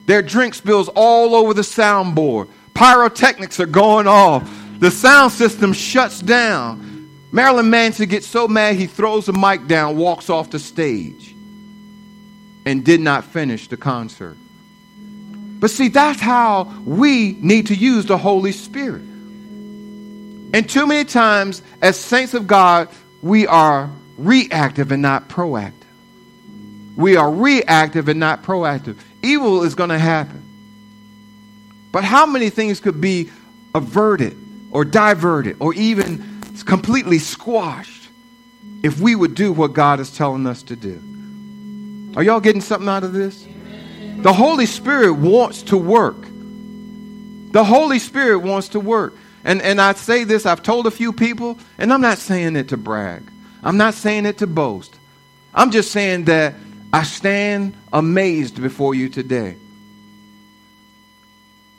Their 0.07 0.23
drink 0.23 0.55
spills 0.55 0.89
all 0.95 1.35
over 1.35 1.53
the 1.53 1.63
soundboard. 1.63 2.49
Pyrotechnics 2.75 3.59
are 3.59 3.67
going 3.67 4.07
off. 4.07 4.49
The 4.79 4.93
sound 4.93 5.33
system 5.33 5.73
shuts 5.73 6.21
down. 6.21 7.11
Marilyn 7.33 7.71
Manson 7.71 8.09
gets 8.09 8.29
so 8.29 8.47
mad 8.47 8.77
he 8.77 8.87
throws 8.87 9.27
the 9.27 9.33
mic 9.33 9.67
down, 9.67 9.97
walks 9.97 10.31
off 10.31 10.51
the 10.51 10.61
stage, 10.61 11.35
and 12.65 12.85
did 12.85 13.01
not 13.01 13.25
finish 13.25 13.67
the 13.67 13.77
concert. 13.77 14.37
But 15.59 15.73
see, 15.73 15.89
that's 15.89 16.21
how 16.21 16.73
we 16.85 17.33
need 17.41 17.67
to 17.67 17.75
use 17.75 18.07
the 18.07 18.17
Holy 18.17 18.53
Spirit. 18.53 19.03
And 20.55 20.71
too 20.71 20.87
many 20.87 21.05
times, 21.05 21.63
as 21.83 21.99
saints 21.99 22.33
of 22.33 22.47
God, 22.47 22.91
we 23.23 23.49
are 23.49 23.91
reactive 24.17 24.93
and 24.93 25.03
not 25.03 25.29
proactive. 25.29 25.86
We 26.97 27.17
are 27.17 27.31
reactive 27.31 28.09
and 28.09 28.19
not 28.19 28.43
proactive. 28.43 28.97
Evil 29.23 29.63
is 29.63 29.75
going 29.75 29.91
to 29.91 29.99
happen. 29.99 30.43
But 31.93 32.05
how 32.05 32.27
many 32.27 32.51
things 32.51 32.81
could 32.81 33.01
be 33.01 33.31
averted 33.75 34.37
or 34.71 34.85
diverted 34.85 35.57
or 35.61 35.75
even 35.75 36.43
completely 36.65 37.19
squashed 37.19 38.09
if 38.83 38.99
we 38.99 39.15
would 39.15 39.35
do 39.35 39.53
what 39.53 39.73
God 39.73 40.01
is 40.01 40.15
telling 40.17 40.47
us 40.47 40.63
to 40.65 40.77
do? 40.77 41.01
Are 42.17 42.23
y'all 42.23 42.41
getting 42.41 42.63
something 42.63 42.89
out 42.89 43.05
of 43.05 43.13
this? 43.13 43.47
The 44.19 44.33
Holy 44.33 44.67
Spirit 44.67 45.13
wants 45.15 45.63
to 45.65 45.77
work. 45.77 46.27
The 47.53 47.65
Holy 47.65 47.99
Spirit 47.99 48.39
wants 48.39 48.69
to 48.69 48.81
work. 48.81 49.15
And, 49.45 49.63
and 49.63 49.81
I 49.81 49.93
say 49.93 50.25
this, 50.25 50.47
I've 50.47 50.63
told 50.63 50.87
a 50.87 50.91
few 50.91 51.13
people, 51.13 51.59
and 51.79 51.93
I'm 51.93 52.01
not 52.01 52.19
saying 52.19 52.57
it 52.57 52.69
to 52.71 52.77
brag. 52.77 53.23
I'm 53.63 53.77
not 53.77 53.95
saying 53.95 54.27
it 54.27 54.39
to 54.39 54.47
boast. 54.47 54.99
I'm 55.55 55.71
just 55.71 55.93
saying 55.93 56.25
that 56.25 56.55
I 56.97 57.03
stand 57.03 57.77
amazed 57.93 58.63
before 58.63 58.95
you 58.95 59.11
today. 59.11 59.57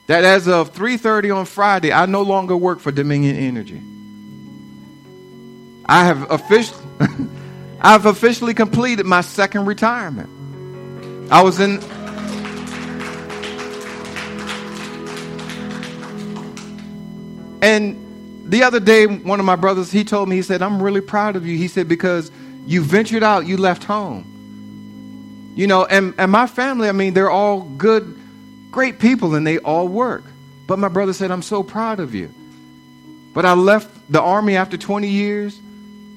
That 0.05 0.23
as 0.23 0.47
of 0.47 0.75
3:30 0.75 1.35
on 1.35 1.45
Friday, 1.45 1.91
I 1.91 2.05
no 2.05 2.21
longer 2.21 2.55
work 2.55 2.79
for 2.79 2.91
Dominion 2.91 3.35
Energy. 3.35 3.81
I 5.87 6.05
have 6.05 6.29
officially 6.29 6.83
I've 7.81 8.05
officially 8.05 8.53
completed 8.53 9.07
my 9.07 9.21
second 9.21 9.65
retirement. 9.65 10.29
I 11.31 11.41
was 11.41 11.59
in 11.59 11.79
And 17.63 18.45
the 18.51 18.61
other 18.61 18.79
day, 18.79 19.07
one 19.07 19.39
of 19.39 19.47
my 19.47 19.55
brothers, 19.55 19.91
he 19.91 20.03
told 20.03 20.29
me, 20.29 20.35
he 20.35 20.43
said, 20.43 20.61
I'm 20.61 20.79
really 20.79 21.01
proud 21.01 21.35
of 21.35 21.47
you. 21.47 21.57
He 21.57 21.67
said, 21.67 21.87
because 21.87 22.31
you 22.67 22.83
ventured 22.83 23.23
out, 23.23 23.47
you 23.47 23.57
left 23.57 23.83
home. 23.83 24.36
You 25.57 25.65
know, 25.65 25.85
and, 25.85 26.13
and 26.19 26.31
my 26.31 26.45
family, 26.45 26.87
I 26.87 26.91
mean, 26.91 27.15
they're 27.15 27.31
all 27.31 27.61
good, 27.61 28.15
great 28.69 28.99
people 28.99 29.33
and 29.33 29.45
they 29.45 29.57
all 29.57 29.87
work. 29.87 30.23
But 30.67 30.77
my 30.77 30.87
brother 30.87 31.13
said, 31.13 31.31
I'm 31.31 31.41
so 31.41 31.63
proud 31.63 31.99
of 31.99 32.13
you. 32.13 32.31
But 33.33 33.43
I 33.43 33.53
left 33.53 33.89
the 34.11 34.21
army 34.21 34.55
after 34.55 34.77
20 34.77 35.07
years, 35.07 35.59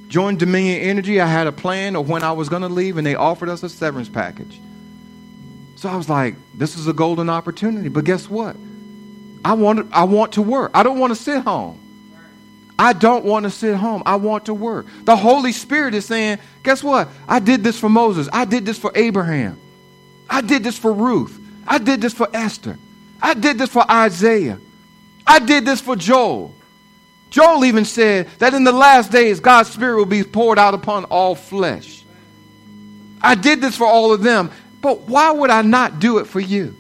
joined 0.09 0.41
Dominion 0.41 0.83
Energy. 0.83 1.23
I 1.23 1.27
had 1.27 1.47
a 1.47 1.53
plan 1.53 1.97
of 1.97 2.07
when 2.07 2.23
I 2.23 2.33
was 2.33 2.51
going 2.51 2.61
to 2.63 2.69
leave, 2.69 2.99
and 2.99 3.07
they 3.07 3.15
offered 3.15 3.49
us 3.49 3.63
a 3.63 3.71
severance 3.71 4.11
package. 4.11 4.61
So 5.77 5.89
I 5.89 5.97
was 5.97 6.11
like, 6.11 6.35
this 6.55 6.77
is 6.77 6.87
a 6.87 6.93
golden 6.93 7.31
opportunity. 7.31 7.89
But 7.89 8.05
guess 8.05 8.29
what? 8.29 8.57
I 9.43 9.55
want, 9.55 9.91
I 9.91 10.05
want 10.05 10.33
to 10.33 10.43
work. 10.43 10.71
I 10.75 10.83
don't 10.83 10.99
want 10.99 11.17
to 11.17 11.23
sit 11.23 11.43
home. 11.45 11.81
I 12.81 12.95
don't 12.95 13.27
want 13.27 13.45
to 13.45 13.51
sit 13.51 13.77
home. 13.77 14.03
I 14.07 14.17
want 14.17 14.47
to 14.47 14.55
work. 14.55 14.87
The 15.05 15.15
Holy 15.15 15.53
Spirit 15.53 15.93
is 15.93 16.07
saying, 16.07 16.39
guess 16.63 16.83
what? 16.83 17.09
I 17.29 17.39
did 17.39 17.63
this 17.63 17.79
for 17.79 17.91
Moses. 17.91 18.27
I 18.33 18.47
did 18.47 18.65
this 18.65 18.79
for 18.79 18.91
Abraham. 18.95 19.61
I 20.31 20.41
did 20.41 20.65
this 20.65 20.79
for 20.79 20.91
Ruth. 20.91 21.39
I 21.69 21.77
did 21.77 22.01
this 22.01 22.15
for 22.15 22.27
Esther. 22.33 22.79
I 23.21 23.35
did 23.35 23.59
this 23.59 23.69
for 23.69 23.85
Isaiah. 23.91 24.59
I 25.27 25.41
did 25.41 25.67
this 25.67 25.83
for 25.83 25.95
Joel. 25.95 26.55
Joel 27.29 27.67
even 27.67 27.85
said 27.85 28.31
that 28.39 28.55
in 28.55 28.65
the 28.65 28.73
last 28.73 29.13
days, 29.13 29.41
God's 29.41 29.69
Spirit 29.69 29.97
will 29.97 30.07
be 30.07 30.25
poured 30.25 30.59
out 30.59 30.73
upon 30.73 31.05
all 31.05 31.35
flesh. 31.35 32.03
I 33.21 33.35
did 33.35 33.61
this 33.61 33.77
for 33.77 33.87
all 33.87 34.15
of 34.15 34.23
them, 34.23 34.51
but 34.81 35.03
why 35.03 35.33
would 35.33 35.51
I 35.51 35.61
not 35.61 35.99
do 36.01 36.17
it 36.17 36.29
for 36.29 36.41
you? 36.41 36.75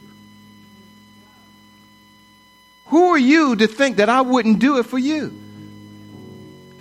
Who 2.86 3.10
are 3.10 3.18
you 3.18 3.54
to 3.56 3.66
think 3.66 3.98
that 3.98 4.08
I 4.08 4.22
wouldn't 4.22 4.60
do 4.60 4.78
it 4.78 4.86
for 4.86 4.98
you? 4.98 5.49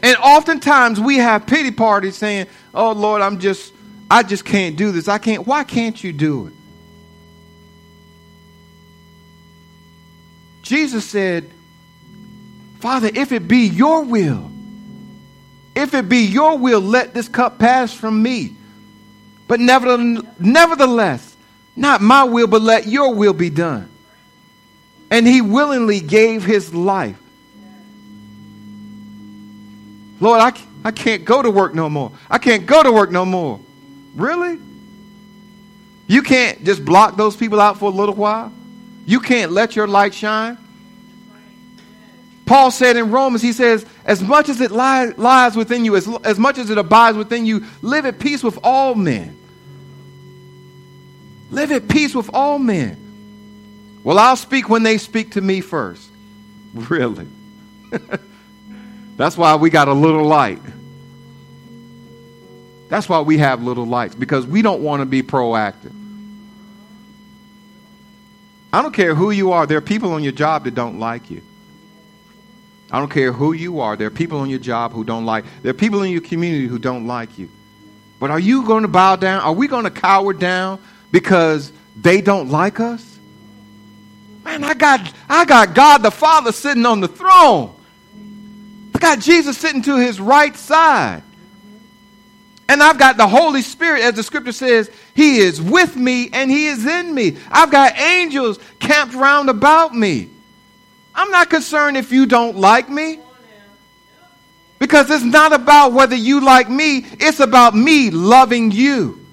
And 0.01 0.17
oftentimes 0.17 0.99
we 0.99 1.17
have 1.17 1.45
pity 1.45 1.71
parties 1.71 2.15
saying, 2.15 2.47
Oh 2.73 2.91
Lord, 2.93 3.21
I'm 3.21 3.39
just, 3.39 3.73
I 4.09 4.23
just 4.23 4.45
can't 4.45 4.75
do 4.75 4.91
this. 4.91 5.07
I 5.07 5.17
can't. 5.17 5.45
Why 5.45 5.63
can't 5.63 6.01
you 6.03 6.13
do 6.13 6.47
it? 6.47 6.53
Jesus 10.61 11.03
said, 11.05 11.49
Father, 12.79 13.09
if 13.13 13.31
it 13.31 13.47
be 13.47 13.67
your 13.67 14.03
will, 14.03 14.51
if 15.75 15.93
it 15.93 16.07
be 16.07 16.25
your 16.25 16.57
will, 16.57 16.79
let 16.79 17.13
this 17.13 17.27
cup 17.27 17.59
pass 17.59 17.93
from 17.93 18.21
me. 18.21 18.55
But 19.47 19.59
nevertheless, 19.59 21.35
not 21.75 22.01
my 22.01 22.23
will, 22.23 22.47
but 22.47 22.61
let 22.61 22.87
your 22.87 23.13
will 23.15 23.33
be 23.33 23.49
done. 23.49 23.89
And 25.09 25.25
he 25.25 25.41
willingly 25.41 25.99
gave 26.01 26.45
his 26.45 26.73
life. 26.73 27.19
Lord, 30.19 30.39
I, 30.41 30.53
I 30.83 30.91
can't 30.91 31.25
go 31.25 31.41
to 31.41 31.49
work 31.49 31.73
no 31.73 31.89
more. 31.89 32.11
I 32.29 32.37
can't 32.37 32.65
go 32.65 32.83
to 32.83 32.91
work 32.91 33.11
no 33.11 33.25
more. 33.25 33.59
Really? 34.15 34.59
You 36.07 36.21
can't 36.21 36.63
just 36.63 36.83
block 36.83 37.15
those 37.17 37.35
people 37.35 37.61
out 37.61 37.77
for 37.77 37.85
a 37.85 37.93
little 37.93 38.15
while? 38.15 38.51
You 39.05 39.19
can't 39.19 39.51
let 39.51 39.75
your 39.75 39.87
light 39.87 40.13
shine? 40.13 40.57
Paul 42.45 42.71
said 42.71 42.97
in 42.97 43.11
Romans, 43.11 43.43
he 43.43 43.53
says, 43.53 43.85
as 44.05 44.23
much 44.23 44.49
as 44.49 44.59
it 44.59 44.71
lies, 44.71 45.15
lies 45.19 45.55
within 45.55 45.85
you, 45.85 45.95
as, 45.95 46.07
as 46.23 46.39
much 46.39 46.57
as 46.57 46.71
it 46.71 46.79
abides 46.79 47.15
within 47.15 47.45
you, 47.45 47.63
live 47.83 48.07
at 48.07 48.17
peace 48.17 48.43
with 48.43 48.57
all 48.63 48.95
men. 48.95 49.37
Live 51.51 51.71
at 51.71 51.87
peace 51.87 52.15
with 52.15 52.29
all 52.33 52.57
men. 52.57 53.99
Well, 54.03 54.17
I'll 54.17 54.35
speak 54.35 54.67
when 54.67 54.81
they 54.81 54.97
speak 54.97 55.31
to 55.33 55.41
me 55.41 55.61
first. 55.61 56.09
Really? 56.71 57.27
That's 59.19 59.35
why 59.35 59.53
we 59.55 59.69
got 59.69 59.89
a 59.89 59.93
little 59.93 60.23
light. 60.23 60.61
That's 62.87 63.09
why 63.09 63.19
we 63.19 63.37
have 63.39 63.61
little 63.61 63.85
lights, 63.85 64.15
because 64.15 64.47
we 64.47 64.61
don't 64.61 64.81
want 64.81 65.01
to 65.01 65.05
be 65.05 65.21
proactive. 65.21 65.91
I 68.71 68.81
don't 68.81 68.93
care 68.93 69.13
who 69.13 69.31
you 69.31 69.51
are, 69.51 69.67
there 69.67 69.77
are 69.77 69.81
people 69.81 70.13
on 70.13 70.23
your 70.23 70.31
job 70.31 70.63
that 70.63 70.73
don't 70.73 70.99
like 70.99 71.29
you. 71.29 71.41
I 72.89 72.99
don't 72.99 73.11
care 73.11 73.33
who 73.33 73.51
you 73.51 73.81
are. 73.81 73.97
There 73.97 74.07
are 74.07 74.09
people 74.09 74.39
on 74.39 74.49
your 74.49 74.57
job 74.57 74.93
who 74.93 75.03
don't 75.03 75.25
like. 75.25 75.43
There 75.63 75.71
are 75.71 75.73
people 75.73 76.01
in 76.03 76.13
your 76.13 76.21
community 76.21 76.67
who 76.67 76.79
don't 76.79 77.05
like 77.05 77.37
you. 77.37 77.49
But 78.21 78.31
are 78.31 78.39
you 78.39 78.63
going 78.65 78.83
to 78.83 78.87
bow 78.87 79.17
down? 79.17 79.41
Are 79.41 79.51
we 79.53 79.67
going 79.67 79.83
to 79.83 79.91
cower 79.91 80.31
down 80.31 80.79
because 81.11 81.73
they 81.97 82.21
don't 82.21 82.49
like 82.49 82.79
us? 82.79 83.19
Man, 84.45 84.63
I 84.63 84.75
got 84.75 85.13
I 85.27 85.43
got 85.43 85.75
God 85.75 86.03
the 86.03 86.09
Father 86.09 86.53
sitting 86.53 86.85
on 86.85 87.01
the 87.01 87.09
throne. 87.09 87.75
I 88.99 89.15
got 89.15 89.19
Jesus 89.19 89.57
sitting 89.57 89.81
to 89.83 89.95
his 89.95 90.19
right 90.19 90.53
side. 90.57 91.23
And 92.67 92.83
I've 92.83 92.99
got 92.99 93.15
the 93.15 93.29
Holy 93.29 93.61
Spirit, 93.61 94.03
as 94.03 94.15
the 94.15 94.23
scripture 94.23 94.51
says, 94.51 94.91
He 95.13 95.37
is 95.37 95.61
with 95.61 95.95
me 95.95 96.29
and 96.33 96.51
He 96.51 96.67
is 96.67 96.85
in 96.85 97.15
me. 97.15 97.37
I've 97.49 97.71
got 97.71 97.97
angels 97.97 98.59
camped 98.79 99.15
round 99.15 99.49
about 99.49 99.95
me. 99.95 100.29
I'm 101.15 101.31
not 101.31 101.49
concerned 101.49 101.95
if 101.95 102.11
you 102.11 102.25
don't 102.25 102.57
like 102.57 102.89
me. 102.89 103.19
Because 104.79 105.09
it's 105.09 105.23
not 105.23 105.53
about 105.53 105.93
whether 105.93 106.17
you 106.17 106.41
like 106.41 106.69
me, 106.69 107.05
it's 107.21 107.39
about 107.39 107.73
me 107.73 108.11
loving 108.11 108.69
you. 108.69 109.25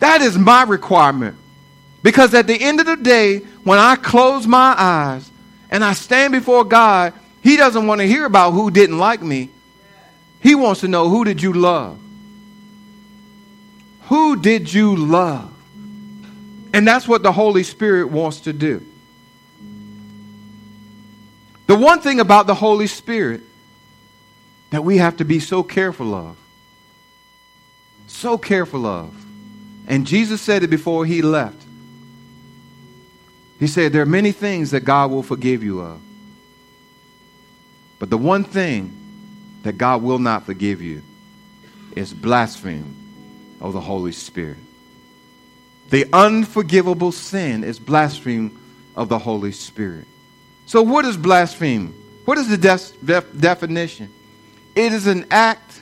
That 0.00 0.20
is 0.20 0.36
my 0.36 0.64
requirement. 0.64 1.38
Because 2.02 2.34
at 2.34 2.46
the 2.46 2.60
end 2.60 2.80
of 2.80 2.86
the 2.86 2.96
day, 2.96 3.38
when 3.64 3.78
I 3.78 3.96
close 3.96 4.46
my 4.46 4.74
eyes 4.76 5.30
and 5.70 5.82
I 5.82 5.94
stand 5.94 6.32
before 6.32 6.64
God, 6.64 7.14
He 7.44 7.58
doesn't 7.58 7.86
want 7.86 8.00
to 8.00 8.06
hear 8.06 8.24
about 8.24 8.52
who 8.52 8.70
didn't 8.70 8.98
like 8.98 9.20
me. 9.20 9.50
He 10.42 10.54
wants 10.54 10.80
to 10.80 10.88
know 10.88 11.10
who 11.10 11.26
did 11.26 11.42
you 11.42 11.52
love? 11.52 12.00
Who 14.04 14.36
did 14.40 14.72
you 14.72 14.96
love? 14.96 15.52
And 16.72 16.88
that's 16.88 17.06
what 17.06 17.22
the 17.22 17.32
Holy 17.32 17.62
Spirit 17.62 18.06
wants 18.06 18.40
to 18.40 18.54
do. 18.54 18.84
The 21.66 21.76
one 21.76 22.00
thing 22.00 22.18
about 22.18 22.46
the 22.46 22.54
Holy 22.54 22.86
Spirit 22.86 23.42
that 24.70 24.82
we 24.82 24.96
have 24.96 25.18
to 25.18 25.24
be 25.24 25.38
so 25.38 25.62
careful 25.62 26.14
of, 26.14 26.38
so 28.06 28.38
careful 28.38 28.86
of, 28.86 29.14
and 29.86 30.06
Jesus 30.06 30.40
said 30.40 30.62
it 30.62 30.68
before 30.68 31.04
he 31.04 31.20
left. 31.20 31.62
He 33.60 33.66
said, 33.66 33.92
There 33.92 34.02
are 34.02 34.06
many 34.06 34.32
things 34.32 34.70
that 34.70 34.80
God 34.80 35.10
will 35.10 35.22
forgive 35.22 35.62
you 35.62 35.80
of. 35.80 36.00
But 38.04 38.10
the 38.10 38.18
one 38.18 38.44
thing 38.44 38.92
that 39.62 39.78
God 39.78 40.02
will 40.02 40.18
not 40.18 40.44
forgive 40.44 40.82
you 40.82 41.00
is 41.96 42.12
blasphemy 42.12 42.84
of 43.62 43.72
the 43.72 43.80
Holy 43.80 44.12
Spirit. 44.12 44.58
The 45.88 46.04
unforgivable 46.12 47.12
sin 47.12 47.64
is 47.64 47.78
blasphemy 47.78 48.50
of 48.94 49.08
the 49.08 49.18
Holy 49.18 49.52
Spirit. 49.52 50.06
So, 50.66 50.82
what 50.82 51.06
is 51.06 51.16
blasphemy? 51.16 51.94
What 52.26 52.36
is 52.36 52.46
the 52.50 52.58
def- 52.58 53.40
definition? 53.40 54.12
It 54.76 54.92
is 54.92 55.06
an 55.06 55.24
act 55.30 55.80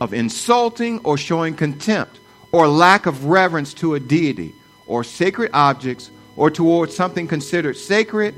of 0.00 0.12
insulting 0.12 0.98
or 1.04 1.16
showing 1.16 1.54
contempt 1.54 2.18
or 2.50 2.66
lack 2.66 3.06
of 3.06 3.26
reverence 3.26 3.72
to 3.74 3.94
a 3.94 4.00
deity 4.00 4.56
or 4.88 5.04
sacred 5.04 5.52
objects 5.54 6.10
or 6.34 6.50
towards 6.50 6.96
something 6.96 7.28
considered 7.28 7.76
sacred 7.76 8.34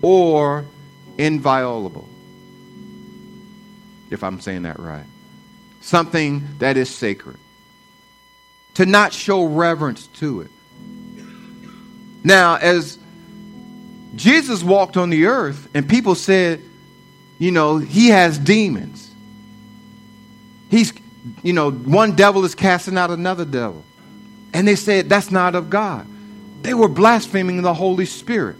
or 0.00 0.64
inviolable. 1.18 2.08
If 4.10 4.24
I'm 4.24 4.40
saying 4.40 4.62
that 4.62 4.78
right. 4.78 5.06
Something 5.80 6.46
that 6.58 6.76
is 6.76 6.88
sacred. 6.88 7.36
To 8.74 8.86
not 8.86 9.12
show 9.12 9.44
reverence 9.44 10.06
to 10.18 10.42
it. 10.42 10.50
Now, 12.24 12.56
as 12.56 12.98
Jesus 14.14 14.62
walked 14.62 14.96
on 14.96 15.10
the 15.10 15.26
earth 15.26 15.68
and 15.74 15.88
people 15.88 16.14
said, 16.14 16.62
you 17.38 17.50
know, 17.50 17.78
he 17.78 18.08
has 18.08 18.38
demons. 18.38 19.10
He's, 20.70 20.92
you 21.42 21.52
know, 21.52 21.70
one 21.70 22.16
devil 22.16 22.44
is 22.44 22.54
casting 22.54 22.98
out 22.98 23.10
another 23.10 23.44
devil. 23.44 23.84
And 24.52 24.66
they 24.66 24.76
said, 24.76 25.08
that's 25.08 25.30
not 25.30 25.54
of 25.54 25.70
God. 25.70 26.06
They 26.62 26.74
were 26.74 26.88
blaspheming 26.88 27.62
the 27.62 27.74
Holy 27.74 28.06
Spirit. 28.06 28.56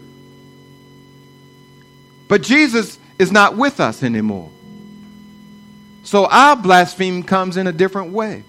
But 2.27 2.43
Jesus 2.43 2.97
is 3.17 3.31
not 3.31 3.57
with 3.57 3.79
us 3.79 4.03
anymore. 4.03 4.49
So 6.03 6.25
our 6.25 6.55
blasphemy 6.55 7.23
comes 7.23 7.57
in 7.57 7.67
a 7.67 7.71
different 7.71 8.11
way. 8.11 8.43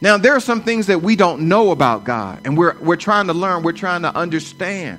Now, 0.00 0.16
there 0.16 0.34
are 0.34 0.40
some 0.40 0.62
things 0.62 0.86
that 0.86 1.02
we 1.02 1.14
don't 1.14 1.42
know 1.42 1.70
about 1.72 2.04
God, 2.04 2.40
and 2.44 2.56
we're, 2.56 2.76
we're 2.78 2.96
trying 2.96 3.26
to 3.26 3.34
learn, 3.34 3.62
we're 3.62 3.72
trying 3.72 4.02
to 4.02 4.14
understand. 4.14 4.98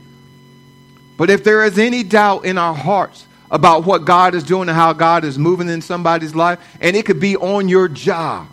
But 1.17 1.29
if 1.29 1.43
there 1.43 1.63
is 1.65 1.79
any 1.79 2.03
doubt 2.03 2.45
in 2.45 2.57
our 2.57 2.75
hearts 2.75 3.25
about 3.49 3.83
what 3.83 4.05
God 4.05 4.35
is 4.35 4.43
doing 4.43 4.69
and 4.69 4.75
how 4.75 4.93
God 4.93 5.25
is 5.25 5.39
moving 5.39 5.69
in 5.69 5.81
somebody's 5.81 6.35
life, 6.35 6.59
and 6.79 6.95
it 6.95 7.05
could 7.05 7.19
be 7.19 7.35
on 7.35 7.67
your 7.67 7.87
job, 7.87 8.47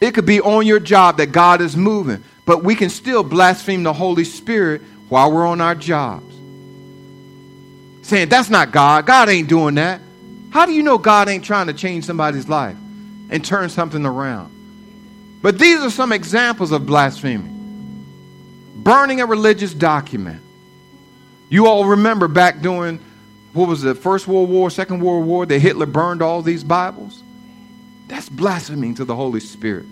it 0.00 0.12
could 0.12 0.26
be 0.26 0.40
on 0.40 0.66
your 0.66 0.80
job 0.80 1.18
that 1.18 1.28
God 1.28 1.60
is 1.60 1.76
moving, 1.76 2.22
but 2.44 2.64
we 2.64 2.74
can 2.74 2.90
still 2.90 3.22
blaspheme 3.22 3.84
the 3.84 3.92
Holy 3.92 4.24
Spirit 4.24 4.82
while 5.08 5.30
we're 5.30 5.46
on 5.46 5.60
our 5.60 5.74
jobs. 5.76 6.34
Saying, 8.02 8.28
that's 8.28 8.50
not 8.50 8.72
God. 8.72 9.06
God 9.06 9.28
ain't 9.28 9.48
doing 9.48 9.76
that. 9.76 10.00
How 10.50 10.66
do 10.66 10.72
you 10.72 10.82
know 10.82 10.98
God 10.98 11.28
ain't 11.28 11.44
trying 11.44 11.66
to 11.66 11.74
change 11.74 12.04
somebody's 12.04 12.48
life 12.48 12.76
and 13.30 13.44
turn 13.44 13.68
something 13.68 14.04
around? 14.04 14.52
But 15.42 15.58
these 15.58 15.80
are 15.80 15.90
some 15.90 16.12
examples 16.12 16.72
of 16.72 16.86
blasphemy 16.86 17.56
burning 18.86 19.20
a 19.20 19.26
religious 19.26 19.74
document, 19.74 20.40
You 21.48 21.66
all 21.66 21.84
remember 21.84 22.28
back 22.28 22.60
during, 22.60 23.00
what 23.52 23.68
was 23.68 23.84
it, 23.84 23.98
First 23.98 24.28
World 24.28 24.48
War, 24.48 24.70
Second 24.70 25.00
World 25.00 25.26
War, 25.26 25.44
that 25.46 25.58
Hitler 25.58 25.86
burned 25.86 26.22
all 26.22 26.42
these 26.42 26.62
Bibles? 26.62 27.22
That's 28.06 28.28
blaspheming 28.28 28.94
to 28.96 29.04
the 29.04 29.14
Holy 29.14 29.40
Spirit. 29.40 29.86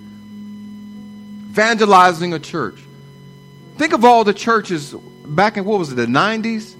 Vandalizing 1.52 2.34
a 2.34 2.38
church. 2.38 2.78
Think 3.76 3.92
of 3.92 4.04
all 4.04 4.22
the 4.22 4.34
churches 4.34 4.94
back 5.26 5.56
in, 5.56 5.64
what 5.64 5.80
was 5.80 5.90
it, 5.90 5.96
the 5.96 6.06
90s? 6.06 6.74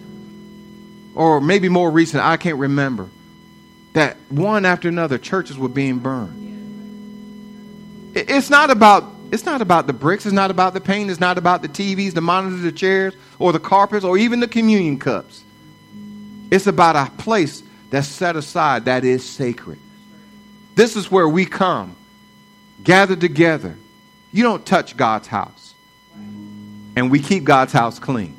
Or 1.17 1.41
maybe 1.41 1.69
more 1.69 1.91
recent, 1.91 2.23
I 2.23 2.37
can't 2.37 2.59
remember. 2.59 3.09
That 3.95 4.17
one 4.29 4.65
after 4.65 4.89
another, 4.89 5.19
churches 5.19 5.57
were 5.57 5.69
being 5.69 5.99
burned. 5.99 6.43
It's 8.15 8.51
not 8.51 8.71
about 8.71 9.05
it's 9.33 9.45
not 9.45 9.63
about 9.63 9.89
the 9.89 9.93
bricks, 9.93 10.27
it's 10.27 10.33
not 10.33 10.53
about 10.53 10.75
the 10.75 10.81
paint, 10.81 11.11
it's 11.11 11.19
not 11.19 11.39
about 11.39 11.63
the 11.63 11.69
TVs, 11.69 12.13
the 12.15 12.21
monitors, 12.21 12.63
the 12.63 12.71
chairs, 12.71 13.15
or 13.41 13.53
the 13.53 13.59
carpets, 13.59 14.05
or 14.05 14.17
even 14.17 14.39
the 14.39 14.47
communion 14.47 14.99
cups. 14.99 15.43
It's 16.53 16.69
about 16.69 16.95
a 16.95 17.11
place 17.21 17.65
that's 17.91 18.07
set 18.07 18.37
aside 18.37 18.85
that 18.85 19.05
is 19.05 19.29
sacred. 19.29 19.79
This 20.77 20.95
is 20.95 21.11
where 21.11 21.29
we 21.29 21.47
come, 21.47 21.97
gathered 22.85 23.21
together. 23.21 23.77
You 24.33 24.45
don't 24.45 24.65
touch 24.65 24.97
God's 24.97 25.27
house. 25.27 25.75
And 26.97 27.11
we 27.11 27.19
keep 27.19 27.43
God's 27.43 27.73
house 27.73 27.99
clean. 27.99 28.37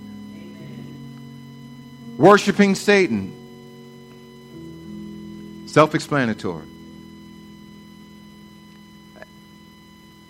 Worshipping 2.17 2.75
Satan. 2.75 3.33
Self 5.75 5.93
explanatory. 5.93 6.65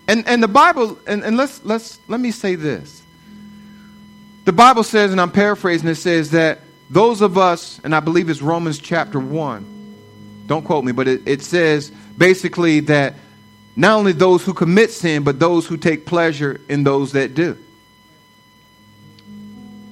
And, 0.08 0.26
and 0.26 0.42
the 0.42 0.48
Bible, 0.48 0.98
and, 1.06 1.22
and 1.22 1.36
let's, 1.36 1.64
let's, 1.64 2.00
let 2.08 2.18
me 2.18 2.32
say 2.32 2.56
this. 2.56 3.00
The 4.44 4.52
Bible 4.52 4.82
says, 4.82 5.12
and 5.12 5.20
I'm 5.20 5.30
paraphrasing, 5.30 5.88
it 5.88 5.94
says 5.94 6.32
that 6.32 6.62
those 6.90 7.20
of 7.20 7.38
us, 7.38 7.80
and 7.84 7.94
I 7.94 8.00
believe 8.00 8.28
it's 8.28 8.42
Romans 8.42 8.80
chapter 8.80 9.20
1, 9.20 10.46
don't 10.48 10.64
quote 10.64 10.82
me, 10.82 10.90
but 10.90 11.06
it, 11.06 11.22
it 11.28 11.42
says 11.42 11.92
basically 12.18 12.80
that 12.80 13.14
not 13.76 13.98
only 13.98 14.10
those 14.10 14.44
who 14.44 14.52
commit 14.52 14.90
sin, 14.90 15.22
but 15.22 15.38
those 15.38 15.64
who 15.64 15.76
take 15.76 16.06
pleasure 16.06 16.60
in 16.68 16.82
those 16.82 17.12
that 17.12 17.34
do. 17.34 17.56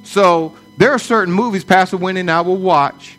So 0.02 0.56
there 0.76 0.90
are 0.90 0.98
certain 0.98 1.32
movies 1.32 1.62
Pastor 1.62 1.96
Winnie 1.96 2.18
and 2.18 2.30
I 2.32 2.40
will 2.40 2.56
watch. 2.56 3.18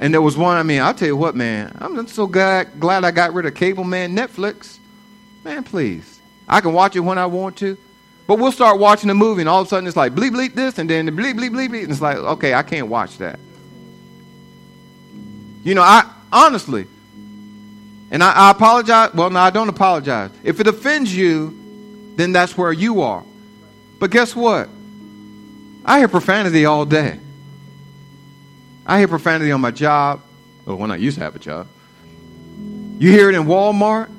And 0.00 0.12
there 0.12 0.22
was 0.22 0.36
one, 0.36 0.56
I 0.56 0.62
mean, 0.62 0.80
I'll 0.80 0.94
tell 0.94 1.08
you 1.08 1.16
what, 1.16 1.36
man, 1.36 1.76
I'm 1.80 2.06
so 2.08 2.26
glad, 2.26 2.80
glad 2.80 3.04
I 3.04 3.10
got 3.10 3.32
rid 3.32 3.46
of 3.46 3.54
cable, 3.54 3.84
man, 3.84 4.14
Netflix. 4.16 4.78
Man, 5.44 5.62
please. 5.62 6.20
I 6.48 6.60
can 6.60 6.72
watch 6.72 6.96
it 6.96 7.00
when 7.00 7.18
I 7.18 7.26
want 7.26 7.56
to. 7.58 7.78
But 8.26 8.38
we'll 8.38 8.52
start 8.52 8.78
watching 8.78 9.08
the 9.08 9.14
movie, 9.14 9.42
and 9.42 9.48
all 9.48 9.60
of 9.60 9.66
a 9.66 9.70
sudden 9.70 9.86
it's 9.86 9.96
like 9.96 10.14
bleep 10.14 10.30
bleep 10.30 10.54
this, 10.54 10.78
and 10.78 10.88
then 10.88 11.06
the 11.06 11.12
bleep 11.12 11.34
bleep 11.34 11.50
bleep 11.50 11.68
bleep, 11.68 11.82
and 11.82 11.92
it's 11.92 12.00
like, 12.00 12.16
okay, 12.16 12.54
I 12.54 12.62
can't 12.62 12.88
watch 12.88 13.18
that. 13.18 13.38
You 15.62 15.74
know, 15.74 15.82
I 15.82 16.10
honestly, 16.32 16.86
and 18.10 18.22
I, 18.22 18.32
I 18.32 18.50
apologize. 18.50 19.12
Well, 19.12 19.30
no, 19.30 19.40
I 19.40 19.50
don't 19.50 19.68
apologize. 19.68 20.30
If 20.42 20.60
it 20.60 20.66
offends 20.66 21.14
you, 21.14 22.12
then 22.16 22.32
that's 22.32 22.56
where 22.56 22.72
you 22.72 23.02
are. 23.02 23.24
But 23.98 24.10
guess 24.10 24.34
what? 24.34 24.68
I 25.84 25.98
hear 25.98 26.08
profanity 26.08 26.64
all 26.64 26.86
day. 26.86 27.20
I 28.86 28.98
hear 28.98 29.08
profanity 29.08 29.50
on 29.52 29.60
my 29.60 29.70
job. 29.70 30.22
Well, 30.64 30.76
when 30.76 30.90
I 30.90 30.96
used 30.96 31.18
to 31.18 31.24
have 31.24 31.36
a 31.36 31.38
job. 31.38 31.68
You 32.98 33.10
hear 33.10 33.28
it 33.28 33.34
in 33.34 33.44
Walmart. 33.44 34.10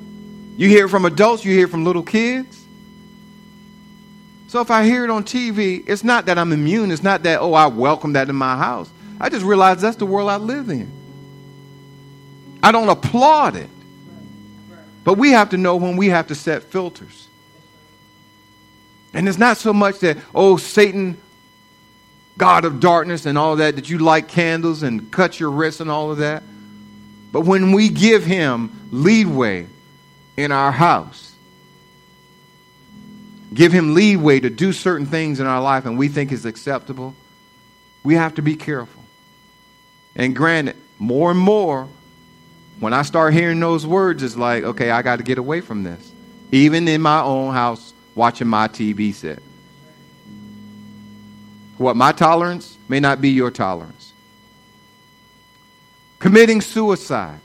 You 0.56 0.68
hear 0.68 0.86
it 0.86 0.88
from 0.88 1.04
adults, 1.04 1.44
you 1.44 1.52
hear 1.52 1.66
it 1.66 1.70
from 1.70 1.84
little 1.84 2.02
kids. 2.02 2.64
So 4.48 4.60
if 4.60 4.70
I 4.70 4.84
hear 4.84 5.04
it 5.04 5.10
on 5.10 5.22
TV, 5.24 5.84
it's 5.86 6.02
not 6.02 6.26
that 6.26 6.38
I'm 6.38 6.52
immune. 6.52 6.90
It's 6.90 7.02
not 7.02 7.24
that, 7.24 7.40
oh, 7.40 7.52
I 7.52 7.66
welcome 7.66 8.14
that 8.14 8.28
in 8.30 8.36
my 8.36 8.56
house. 8.56 8.90
I 9.20 9.28
just 9.28 9.44
realize 9.44 9.82
that's 9.82 9.96
the 9.96 10.06
world 10.06 10.30
I 10.30 10.36
live 10.36 10.70
in. 10.70 10.90
I 12.62 12.72
don't 12.72 12.88
applaud 12.88 13.56
it. 13.56 13.68
But 15.04 15.18
we 15.18 15.30
have 15.32 15.50
to 15.50 15.56
know 15.56 15.76
when 15.76 15.96
we 15.96 16.08
have 16.08 16.28
to 16.28 16.34
set 16.34 16.62
filters. 16.64 17.28
And 19.12 19.28
it's 19.28 19.38
not 19.38 19.56
so 19.56 19.72
much 19.72 19.98
that, 20.00 20.16
oh, 20.34 20.56
Satan, 20.56 21.18
God 22.38 22.64
of 22.64 22.80
darkness, 22.80 23.26
and 23.26 23.38
all 23.38 23.56
that, 23.56 23.76
that 23.76 23.88
you 23.88 23.98
light 23.98 24.28
candles 24.28 24.82
and 24.82 25.10
cut 25.10 25.40
your 25.40 25.50
wrists 25.50 25.80
and 25.80 25.90
all 25.90 26.10
of 26.10 26.18
that. 26.18 26.42
But 27.32 27.42
when 27.42 27.72
we 27.72 27.88
give 27.88 28.24
him 28.24 28.88
leeway 28.90 29.66
in 30.36 30.52
our 30.52 30.72
house. 30.72 31.34
Give 33.52 33.72
him 33.72 33.94
leeway 33.94 34.40
to 34.40 34.50
do 34.50 34.72
certain 34.72 35.06
things 35.06 35.40
in 35.40 35.46
our 35.46 35.62
life 35.62 35.86
and 35.86 35.98
we 35.98 36.08
think 36.08 36.32
is 36.32 36.44
acceptable. 36.44 37.14
We 38.02 38.14
have 38.14 38.34
to 38.34 38.42
be 38.42 38.56
careful. 38.56 39.02
And 40.14 40.34
granted, 40.34 40.76
more 40.98 41.30
and 41.30 41.40
more, 41.40 41.88
when 42.80 42.92
I 42.92 43.02
start 43.02 43.32
hearing 43.32 43.60
those 43.60 43.86
words, 43.86 44.22
it's 44.22 44.36
like, 44.36 44.64
okay, 44.64 44.90
I 44.90 45.02
got 45.02 45.16
to 45.16 45.22
get 45.22 45.38
away 45.38 45.60
from 45.60 45.82
this. 45.82 46.12
Even 46.52 46.86
in 46.88 47.00
my 47.00 47.20
own 47.22 47.52
house, 47.52 47.94
watching 48.14 48.48
my 48.48 48.68
TV 48.68 49.14
set. 49.14 49.42
What 51.78 51.96
my 51.96 52.12
tolerance 52.12 52.78
may 52.88 53.00
not 53.00 53.20
be 53.20 53.30
your 53.30 53.50
tolerance. 53.50 54.12
Committing 56.18 56.60
suicide. 56.60 57.40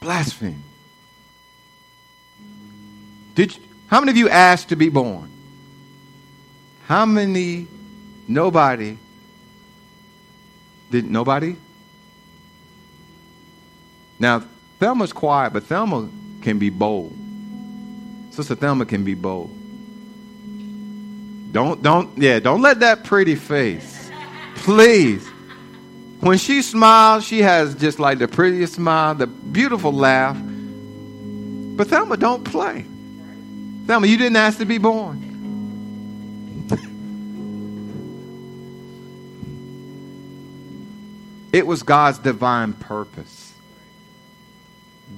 Blaspheme. 0.00 0.62
Did 3.34 3.56
you, 3.56 3.62
how 3.86 4.00
many 4.00 4.10
of 4.10 4.16
you 4.16 4.28
asked 4.28 4.68
to 4.68 4.76
be 4.76 4.88
born? 4.88 5.30
How 6.86 7.06
many? 7.06 7.66
Nobody. 8.26 8.98
Did 10.90 11.10
nobody? 11.10 11.56
Now, 14.18 14.44
Thelma's 14.78 15.12
quiet, 15.12 15.52
but 15.52 15.64
Thelma 15.64 16.08
can 16.42 16.58
be 16.58 16.70
bold. 16.70 17.16
Sister 18.30 18.54
Thelma 18.54 18.86
can 18.86 19.04
be 19.04 19.14
bold. 19.14 19.57
Don't, 21.50 21.82
don't, 21.82 22.18
yeah, 22.18 22.40
don't 22.40 22.60
let 22.60 22.80
that 22.80 23.04
pretty 23.04 23.34
face. 23.34 24.10
Please. 24.56 25.26
When 26.20 26.36
she 26.36 26.62
smiles, 26.62 27.24
she 27.24 27.40
has 27.42 27.74
just 27.76 27.98
like 27.98 28.18
the 28.18 28.28
prettiest 28.28 28.74
smile, 28.74 29.14
the 29.14 29.26
beautiful 29.26 29.92
laugh. 29.92 30.36
But 30.36 31.86
Thelma, 31.86 32.16
don't 32.16 32.44
play. 32.44 32.84
Thelma, 33.86 34.06
you 34.06 34.16
didn't 34.16 34.36
ask 34.36 34.58
to 34.58 34.64
be 34.64 34.78
born. 34.78 35.28
it 41.52 41.66
was 41.66 41.82
God's 41.84 42.18
divine 42.18 42.72
purpose. 42.74 43.54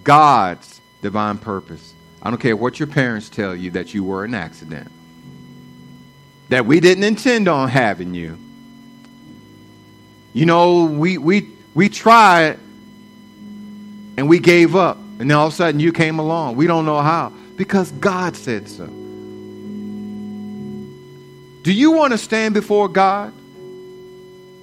God's 0.04 0.80
divine 1.02 1.38
purpose. 1.38 1.94
I 2.22 2.30
don't 2.30 2.38
care 2.38 2.56
what 2.56 2.78
your 2.78 2.88
parents 2.88 3.30
tell 3.30 3.56
you 3.56 3.70
that 3.72 3.94
you 3.94 4.04
were 4.04 4.24
an 4.24 4.34
accident, 4.34 4.92
that 6.50 6.66
we 6.66 6.80
didn't 6.80 7.04
intend 7.04 7.48
on 7.48 7.68
having 7.68 8.12
you. 8.12 8.36
You 10.32 10.46
know, 10.46 10.84
we, 10.84 11.16
we, 11.16 11.48
we 11.74 11.88
tried 11.88 12.58
and 14.16 14.28
we 14.28 14.40
gave 14.40 14.74
up. 14.76 14.96
And 14.96 15.30
then 15.30 15.36
all 15.36 15.46
of 15.46 15.52
a 15.52 15.56
sudden 15.56 15.80
you 15.80 15.92
came 15.92 16.18
along. 16.18 16.56
We 16.56 16.66
don't 16.66 16.84
know 16.86 17.00
how. 17.00 17.32
Because 17.56 17.92
God 17.92 18.36
said 18.36 18.68
so. 18.68 18.86
Do 21.62 21.72
you 21.72 21.92
want 21.92 22.12
to 22.12 22.18
stand 22.18 22.54
before 22.54 22.88
God 22.88 23.32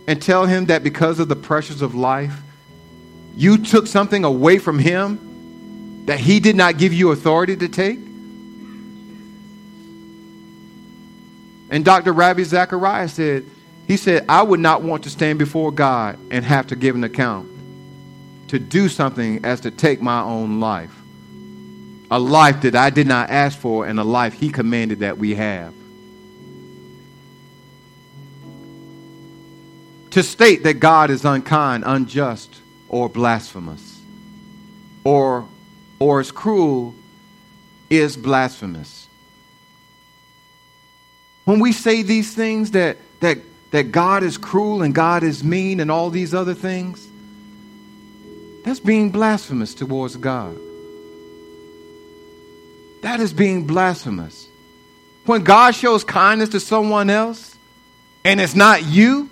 and 0.08 0.21
tell 0.21 0.45
Him 0.45 0.65
that 0.65 0.84
because 0.84 1.19
of 1.19 1.30
the 1.30 1.36
pressures 1.38 1.82
of 1.82 1.95
life, 1.95 2.38
you 3.36 3.60
took 3.60 3.88
something 3.88 4.26
away 4.26 4.58
from 4.58 4.78
Him 4.78 6.06
that 6.06 6.19
He 6.19 6.41
did 6.41 6.58
not 6.58 6.78
give 6.78 6.91
you 6.91 7.12
authority 7.12 7.56
to 7.56 7.69
take? 7.69 8.00
And 11.69 11.84
Dr. 11.84 12.13
Ravi 12.13 12.43
Zachariah 12.43 13.09
said, 13.09 13.45
he 13.88 13.97
said, 13.97 14.26
I 14.28 14.41
would 14.41 14.59
not 14.59 14.82
want 14.82 15.03
to 15.03 15.09
stand 15.09 15.39
before 15.39 15.72
God 15.72 16.20
and 16.30 16.43
have 16.43 16.68
to 16.68 16.76
give 16.76 16.95
an 16.95 17.03
account 17.03 17.49
to 18.49 18.59
do 18.59 18.89
something 18.89 19.43
as 19.45 19.61
to 19.61 19.72
take 19.72 20.01
my 20.01 20.22
own 20.22 20.59
life. 20.59 20.93
A 22.11 22.20
life 22.20 22.61
that 22.61 22.76
I 22.76 22.89
did 22.89 23.07
not 23.07 23.30
ask 23.30 23.57
for 23.57 23.86
and 23.86 23.99
a 23.99 24.03
life 24.03 24.34
He 24.34 24.49
commanded 24.49 24.99
that 24.99 25.18
we 25.18 25.36
have. 25.36 25.74
To 30.11 30.24
state 30.24 30.63
that 30.63 30.76
God 30.76 31.09
is 31.09 31.26
unkind, 31.26 31.84
unjust, 31.86 32.61
or 32.89 33.09
blasphemous, 33.09 34.01
or, 35.03 35.47
or 35.99 36.22
is 36.22 36.32
cruel, 36.32 36.95
is 37.89 38.18
blasphemous. 38.18 39.07
When 41.48 41.62
we 41.62 41.72
say 41.72 42.02
these 42.02 42.34
things 42.34 42.72
that, 42.72 42.98
that 43.22 43.38
that 43.72 43.91
God 43.91 44.24
is 44.24 44.38
cruel 44.38 44.82
and 44.82 44.93
God 44.93 45.24
is 45.24 45.43
mean 45.43 45.80
and 45.80 45.91
all 45.91 46.10
these 46.10 46.34
other 46.34 46.54
things, 46.54 47.08
that's 48.64 48.80
being 48.80 49.12
blasphemous 49.12 49.74
towards 49.74 50.16
God. 50.16 50.58
That 53.02 53.20
is 53.20 53.34
being 53.34 53.68
blasphemous. 53.68 54.48
When 55.26 55.43
God 55.43 55.76
shows 55.76 56.04
kindness 56.04 56.50
to 56.50 56.60
someone 56.60 57.10
else, 57.10 57.56
and 58.24 58.41
it's 58.41 58.56
not 58.56 58.84
you, 58.84 59.30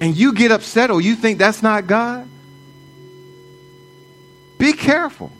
and 0.00 0.16
you 0.16 0.32
get 0.32 0.50
upset 0.50 0.90
or 0.90 1.00
you 1.00 1.14
think 1.14 1.38
that's 1.38 1.62
not 1.62 1.86
God, 1.86 2.28
be 4.58 4.72
careful 4.72 5.32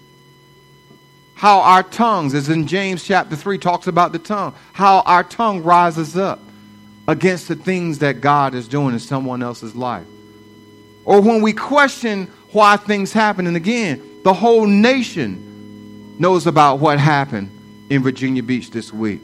how 1.40 1.60
our 1.60 1.82
tongues, 1.82 2.34
as 2.34 2.50
in 2.50 2.66
James 2.66 3.02
chapter 3.02 3.34
3 3.34 3.56
talks 3.56 3.86
about 3.86 4.12
the 4.12 4.18
tongue, 4.18 4.54
how 4.74 5.00
our 5.00 5.24
tongue 5.24 5.62
rises 5.62 6.14
up 6.14 6.38
against 7.08 7.48
the 7.48 7.54
things 7.56 8.00
that 8.00 8.20
God 8.20 8.54
is 8.54 8.68
doing 8.68 8.92
in 8.92 9.00
someone 9.00 9.42
else's 9.42 9.74
life. 9.74 10.04
Or 11.06 11.22
when 11.22 11.40
we 11.40 11.54
question 11.54 12.26
why 12.52 12.76
things 12.76 13.14
happen, 13.14 13.46
and 13.46 13.56
again, 13.56 14.02
the 14.22 14.34
whole 14.34 14.66
nation 14.66 16.18
knows 16.18 16.46
about 16.46 16.78
what 16.78 16.98
happened 16.98 17.86
in 17.88 18.02
Virginia 18.02 18.42
Beach 18.42 18.70
this 18.70 18.92
week. 18.92 19.22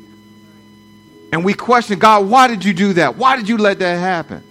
And 1.35 1.45
we 1.45 1.53
question 1.53 1.99
God, 1.99 2.31
why 2.31 2.47
did 2.49 2.65
you 2.65 2.73
do 2.73 2.95
that? 2.95 3.17
Why 3.17 3.37
did 3.37 3.47
you 3.47 3.59
let 3.59 3.79
that 3.81 3.99
happen? 3.99 4.43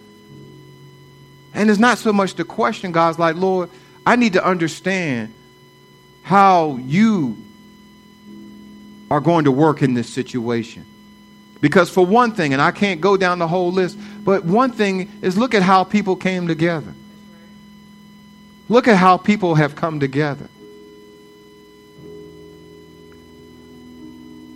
And 1.55 1.67
it's 1.67 1.79
not 1.79 1.97
so 1.97 2.13
much 2.13 2.35
the 2.35 2.43
question, 2.43 2.91
God's 2.91 3.17
like, 3.17 3.35
Lord, 3.35 3.71
I 4.05 4.17
need 4.17 4.33
to 4.33 4.45
understand 4.45 5.33
how 6.21 6.75
you 6.75 7.41
are 9.15 9.21
going 9.21 9.45
to 9.45 9.51
work 9.51 9.81
in 9.81 9.93
this 9.93 10.09
situation. 10.09 10.85
Because, 11.61 11.89
for 11.89 12.05
one 12.05 12.33
thing, 12.33 12.51
and 12.51 12.61
I 12.61 12.71
can't 12.71 12.99
go 12.99 13.15
down 13.15 13.39
the 13.39 13.47
whole 13.47 13.71
list, 13.71 13.97
but 14.25 14.43
one 14.43 14.73
thing 14.73 15.09
is 15.21 15.37
look 15.37 15.53
at 15.53 15.61
how 15.61 15.85
people 15.85 16.17
came 16.17 16.49
together. 16.49 16.93
Look 18.67 18.89
at 18.89 18.97
how 18.97 19.15
people 19.15 19.55
have 19.55 19.73
come 19.73 20.01
together. 20.01 20.49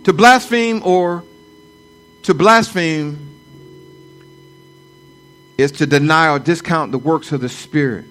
To 0.04 0.12
blaspheme 0.12 0.82
or 0.84 1.24
to 2.24 2.34
blaspheme 2.34 3.16
is 5.56 5.72
to 5.72 5.86
deny 5.86 6.28
or 6.28 6.38
discount 6.38 6.92
the 6.92 6.98
works 6.98 7.32
of 7.32 7.40
the 7.40 7.48
Spirit. 7.48 8.04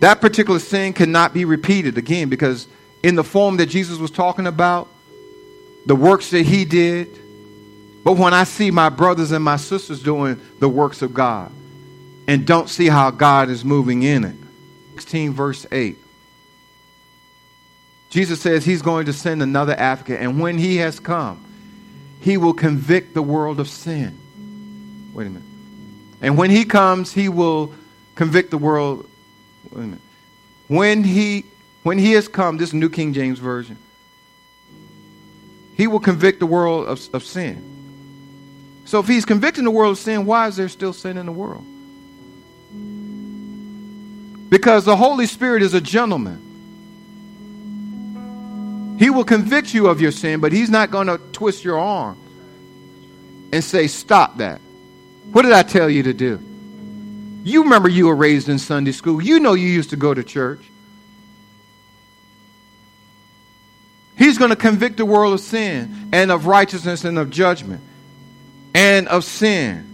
That 0.00 0.20
particular 0.20 0.58
sin 0.58 0.94
cannot 0.94 1.32
be 1.32 1.44
repeated 1.44 1.96
again 1.96 2.28
because, 2.28 2.66
in 3.02 3.14
the 3.14 3.24
form 3.24 3.56
that 3.58 3.66
Jesus 3.66 3.98
was 3.98 4.10
talking 4.10 4.46
about, 4.46 4.88
the 5.86 5.96
works 5.96 6.30
that 6.30 6.44
he 6.44 6.64
did, 6.64 7.08
but 8.04 8.16
when 8.16 8.34
I 8.34 8.44
see 8.44 8.70
my 8.70 8.88
brothers 8.88 9.32
and 9.32 9.44
my 9.44 9.56
sisters 9.56 10.02
doing 10.02 10.40
the 10.58 10.68
works 10.68 11.02
of 11.02 11.14
God 11.14 11.52
and 12.26 12.46
don't 12.46 12.68
see 12.68 12.86
how 12.86 13.10
God 13.10 13.48
is 13.48 13.64
moving 13.64 14.02
in 14.02 14.24
it. 14.24 14.36
16, 14.94 15.32
verse 15.32 15.66
8. 15.70 15.96
Jesus 18.10 18.40
says 18.40 18.64
he's 18.64 18.82
going 18.82 19.06
to 19.06 19.12
send 19.12 19.42
another 19.42 19.74
advocate, 19.74 20.20
and 20.20 20.40
when 20.40 20.58
he 20.58 20.76
has 20.76 20.98
come, 20.98 21.44
he 22.20 22.36
will 22.36 22.54
convict 22.54 23.14
the 23.14 23.22
world 23.22 23.60
of 23.60 23.68
sin. 23.68 24.18
Wait 25.12 25.26
a 25.26 25.30
minute. 25.30 25.42
And 26.20 26.36
when 26.36 26.50
he 26.50 26.64
comes, 26.64 27.12
he 27.12 27.28
will 27.28 27.72
convict 28.14 28.50
the 28.50 28.58
world. 28.58 29.08
Wait 29.70 29.78
a 29.78 29.86
minute. 29.86 30.00
When 30.66 31.04
he 31.04 31.44
when 31.88 31.96
he 31.96 32.12
has 32.12 32.28
come, 32.28 32.58
this 32.58 32.74
New 32.74 32.90
King 32.90 33.14
James 33.14 33.38
Version, 33.38 33.78
he 35.74 35.86
will 35.86 36.00
convict 36.00 36.38
the 36.38 36.44
world 36.44 36.86
of, 36.86 37.00
of 37.14 37.24
sin. 37.24 37.64
So 38.84 38.98
if 39.00 39.08
he's 39.08 39.24
convicting 39.24 39.64
the 39.64 39.70
world 39.70 39.92
of 39.92 39.98
sin, 39.98 40.26
why 40.26 40.48
is 40.48 40.56
there 40.56 40.68
still 40.68 40.92
sin 40.92 41.16
in 41.16 41.24
the 41.24 41.32
world? 41.32 41.64
Because 44.50 44.84
the 44.84 44.96
Holy 44.96 45.24
Spirit 45.24 45.62
is 45.62 45.72
a 45.72 45.80
gentleman. 45.80 46.44
He 48.98 49.08
will 49.08 49.24
convict 49.24 49.72
you 49.72 49.86
of 49.86 50.02
your 50.02 50.12
sin, 50.12 50.40
but 50.40 50.52
He's 50.52 50.68
not 50.68 50.90
going 50.90 51.06
to 51.06 51.16
twist 51.32 51.64
your 51.64 51.78
arm 51.78 52.18
and 53.50 53.64
say, 53.64 53.86
Stop 53.86 54.36
that. 54.36 54.60
What 55.32 55.40
did 55.40 55.52
I 55.52 55.62
tell 55.62 55.88
you 55.88 56.02
to 56.02 56.12
do? 56.12 56.38
You 57.44 57.62
remember 57.62 57.88
you 57.88 58.08
were 58.08 58.16
raised 58.16 58.50
in 58.50 58.58
Sunday 58.58 58.92
school. 58.92 59.22
You 59.22 59.40
know 59.40 59.54
you 59.54 59.68
used 59.68 59.88
to 59.88 59.96
go 59.96 60.12
to 60.12 60.22
church. 60.22 60.60
He's 64.18 64.36
going 64.36 64.50
to 64.50 64.56
convict 64.56 64.96
the 64.96 65.06
world 65.06 65.34
of 65.34 65.40
sin 65.40 66.08
and 66.12 66.32
of 66.32 66.46
righteousness 66.46 67.04
and 67.04 67.18
of 67.18 67.30
judgment 67.30 67.80
and 68.74 69.06
of 69.08 69.24
sin. 69.24 69.84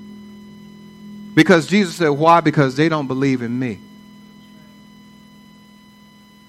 Because 1.34 1.66
Jesus 1.66 1.96
said, 1.96 2.08
Why? 2.08 2.40
Because 2.40 2.76
they 2.76 2.88
don't 2.88 3.06
believe 3.06 3.42
in 3.42 3.58
me. 3.58 3.80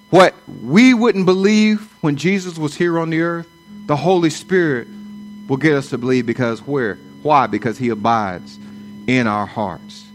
What 0.08 0.34
we 0.62 0.94
wouldn't 0.94 1.26
believe 1.26 1.92
when 2.00 2.16
Jesus 2.16 2.56
was 2.56 2.74
here 2.74 2.98
on 2.98 3.10
the 3.10 3.20
earth, 3.20 3.48
the 3.86 3.96
Holy 3.96 4.30
Spirit 4.30 4.88
will 5.46 5.56
get 5.56 5.74
us 5.74 5.90
to 5.90 5.98
believe 5.98 6.24
because 6.24 6.60
where? 6.62 6.94
Why? 7.22 7.46
Because 7.46 7.76
He 7.76 7.90
abides 7.90 8.58
in 9.06 9.26
our 9.26 9.46
hearts. 9.46 10.06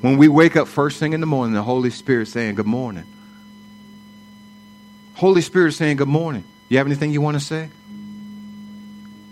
When 0.00 0.18
we 0.18 0.28
wake 0.28 0.56
up 0.56 0.68
first 0.68 0.98
thing 0.98 1.12
in 1.12 1.20
the 1.20 1.26
morning, 1.26 1.54
the 1.54 1.62
Holy 1.62 1.90
Spirit 1.90 2.28
saying, 2.28 2.56
Good 2.56 2.66
morning. 2.66 3.04
Holy 5.14 5.40
Spirit 5.40 5.72
saying, 5.72 5.96
Good 5.96 6.08
morning. 6.08 6.44
You 6.70 6.78
have 6.78 6.86
anything 6.86 7.10
you 7.10 7.20
want 7.20 7.36
to 7.36 7.44
say? 7.44 7.68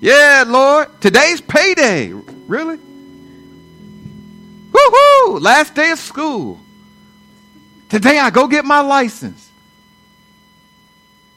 Yeah, 0.00 0.44
Lord. 0.46 1.00
Today's 1.00 1.40
payday. 1.40 2.12
Really? 2.12 2.78
Woohoo! 4.72 5.40
Last 5.40 5.74
day 5.74 5.92
of 5.92 6.00
school. 6.00 6.58
Today 7.88 8.18
I 8.18 8.30
go 8.30 8.48
get 8.48 8.64
my 8.64 8.80
license. 8.80 9.50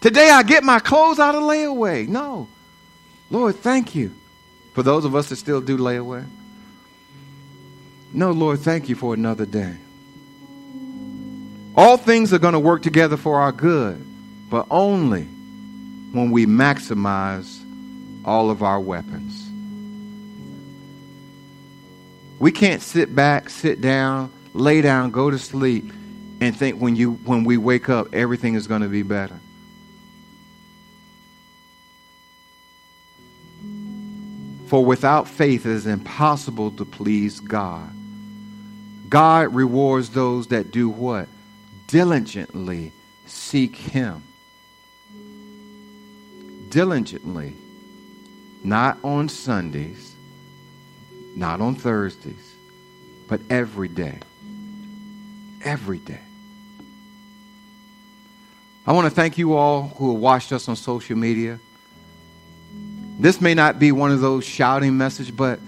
Today 0.02 0.32
I 0.32 0.42
get 0.42 0.64
my 0.64 0.80
clothes 0.80 1.20
out 1.20 1.36
of 1.36 1.44
layaway. 1.44 2.08
No. 2.08 2.48
Lord, 3.30 3.58
thank 3.58 3.94
you. 3.94 4.12
For 4.74 4.82
those 4.82 5.06
of 5.06 5.16
us 5.16 5.30
that 5.30 5.36
still 5.36 5.62
do 5.62 5.78
layaway. 5.78 6.26
No, 8.12 8.32
Lord, 8.32 8.60
thank 8.60 8.90
you 8.90 8.96
for 8.96 9.14
another 9.14 9.46
day. 9.46 9.76
All 11.76 11.98
things 11.98 12.34
are 12.34 12.40
going 12.40 12.54
to 12.54 12.60
work 12.60 12.82
together 12.82 13.18
for 13.18 13.40
our 13.40 13.52
good, 13.52 14.04
but 14.50 14.66
only 14.72 15.28
when 16.12 16.32
we 16.32 16.46
maximize 16.46 17.60
all 18.26 18.50
of 18.50 18.64
our 18.64 18.80
weapons. 18.80 19.50
We 22.40 22.52
can't 22.52 22.82
sit 22.82 23.16
back, 23.16 23.50
sit 23.50 23.82
down, 23.82 24.32
lay 24.54 24.82
down, 24.82 25.12
go 25.12 25.30
to 25.30 25.38
sleep, 25.38 25.92
and 26.42 26.58
think 26.58 26.82
when 26.82 26.96
you 26.96 27.14
when 27.14 27.44
we 27.44 27.58
wake 27.58 27.88
up 27.88 28.14
everything 28.14 28.56
is 28.56 28.68
going 28.68 28.82
to 28.82 28.88
be 28.88 29.04
better. 29.04 29.40
For 34.68 34.84
without 34.84 35.28
faith 35.28 35.66
it 35.66 35.72
is 35.72 35.86
impossible 35.86 36.72
to 36.72 36.86
please 36.86 37.40
God. 37.40 37.94
God 39.10 39.54
rewards 39.54 40.10
those 40.10 40.48
that 40.48 40.72
do 40.72 40.90
what? 40.90 41.28
Diligently 41.88 42.94
seek 43.26 43.76
Him. 43.76 44.24
Diligently. 46.72 47.54
Not 48.64 48.98
on 49.04 49.28
Sundays, 49.28 50.16
not 51.36 51.62
on 51.62 51.76
Thursdays, 51.76 52.56
but 53.28 53.42
every 53.50 53.88
day. 53.88 54.20
Every 55.64 56.00
day. 56.00 56.20
I 58.86 58.94
want 58.94 59.06
to 59.06 59.12
thank 59.12 59.38
you 59.38 59.54
all 59.54 59.90
who 59.98 60.14
have 60.14 60.22
watched 60.22 60.52
us 60.52 60.68
on 60.70 60.76
social 60.76 61.16
media. 61.16 61.60
This 63.20 63.42
may 63.42 63.54
not 63.54 63.78
be 63.78 63.92
one 63.92 64.12
of 64.12 64.22
those 64.22 64.46
shouting 64.46 64.98
messages, 64.98 65.32
but 65.32 65.60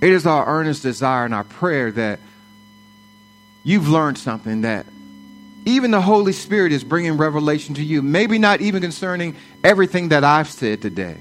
it 0.00 0.10
is 0.10 0.26
our 0.26 0.46
earnest 0.46 0.82
desire 0.82 1.24
and 1.24 1.34
our 1.34 1.44
prayer 1.44 1.90
that 1.92 2.20
you've 3.62 3.88
learned 3.88 4.18
something 4.18 4.62
that 4.62 4.86
even 5.66 5.90
the 5.90 6.00
Holy 6.00 6.32
Spirit 6.32 6.72
is 6.72 6.84
bringing 6.84 7.16
revelation 7.16 7.74
to 7.74 7.82
you. 7.82 8.00
Maybe 8.00 8.38
not 8.38 8.60
even 8.60 8.80
concerning 8.80 9.36
everything 9.62 10.08
that 10.08 10.24
I've 10.24 10.48
said 10.48 10.80
today, 10.80 11.18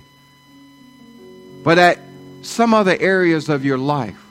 but 1.63 1.77
at 1.77 1.99
some 2.43 2.73
other 2.73 2.95
areas 2.97 3.49
of 3.49 3.65
your 3.65 3.79
life. 3.79 4.21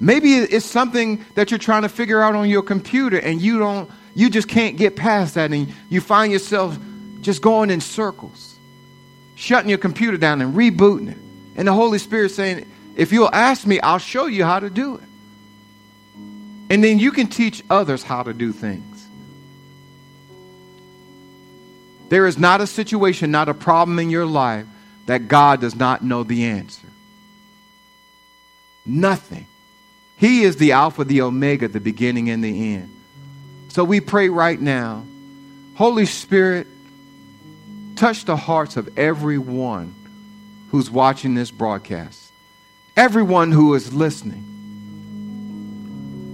Maybe 0.00 0.34
it's 0.34 0.66
something 0.66 1.24
that 1.34 1.50
you're 1.50 1.58
trying 1.58 1.82
to 1.82 1.88
figure 1.88 2.22
out 2.22 2.34
on 2.34 2.48
your 2.48 2.62
computer 2.62 3.18
and 3.18 3.40
you 3.40 3.58
don't 3.58 3.90
you 4.14 4.30
just 4.30 4.48
can't 4.48 4.78
get 4.78 4.96
past 4.96 5.34
that 5.34 5.52
and 5.52 5.72
you 5.90 6.00
find 6.00 6.32
yourself 6.32 6.78
just 7.20 7.42
going 7.42 7.68
in 7.68 7.82
circles, 7.82 8.56
shutting 9.34 9.68
your 9.68 9.78
computer 9.78 10.16
down 10.16 10.40
and 10.40 10.54
rebooting 10.54 11.10
it. 11.10 11.18
And 11.54 11.68
the 11.68 11.72
Holy 11.74 11.98
Spirit 11.98 12.30
saying, 12.30 12.66
if 12.96 13.12
you'll 13.12 13.30
ask 13.30 13.66
me, 13.66 13.78
I'll 13.80 13.98
show 13.98 14.24
you 14.24 14.44
how 14.44 14.58
to 14.58 14.70
do 14.70 14.96
it. 14.96 15.02
And 16.68 16.82
then 16.82 16.98
you 16.98 17.12
can 17.12 17.28
teach 17.28 17.62
others 17.70 18.02
how 18.02 18.22
to 18.22 18.32
do 18.32 18.52
things. 18.52 19.06
There 22.08 22.26
is 22.26 22.38
not 22.38 22.60
a 22.60 22.66
situation, 22.66 23.30
not 23.30 23.48
a 23.48 23.54
problem 23.54 23.98
in 23.98 24.10
your 24.10 24.26
life 24.26 24.66
that 25.06 25.28
God 25.28 25.60
does 25.60 25.74
not 25.74 26.04
know 26.04 26.22
the 26.22 26.44
answer. 26.46 26.88
Nothing. 28.84 29.46
He 30.16 30.42
is 30.42 30.56
the 30.56 30.72
Alpha, 30.72 31.04
the 31.04 31.22
Omega, 31.22 31.68
the 31.68 31.80
beginning 31.80 32.30
and 32.30 32.42
the 32.42 32.74
end. 32.74 32.90
So 33.68 33.84
we 33.84 34.00
pray 34.00 34.28
right 34.28 34.60
now, 34.60 35.04
Holy 35.74 36.06
Spirit, 36.06 36.66
touch 37.96 38.24
the 38.24 38.36
hearts 38.36 38.76
of 38.76 38.96
everyone 38.96 39.94
who's 40.70 40.90
watching 40.90 41.34
this 41.34 41.50
broadcast, 41.50 42.32
everyone 42.96 43.52
who 43.52 43.74
is 43.74 43.92
listening. 43.92 44.55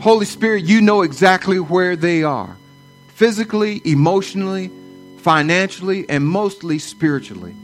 Holy 0.02 0.26
Spirit, 0.26 0.64
you 0.64 0.80
know 0.80 1.02
exactly 1.02 1.60
where 1.60 1.94
they 1.94 2.24
are 2.24 2.56
physically, 3.14 3.80
emotionally, 3.84 4.68
financially, 5.18 6.08
and 6.08 6.26
mostly 6.26 6.80
spiritually. 6.80 7.54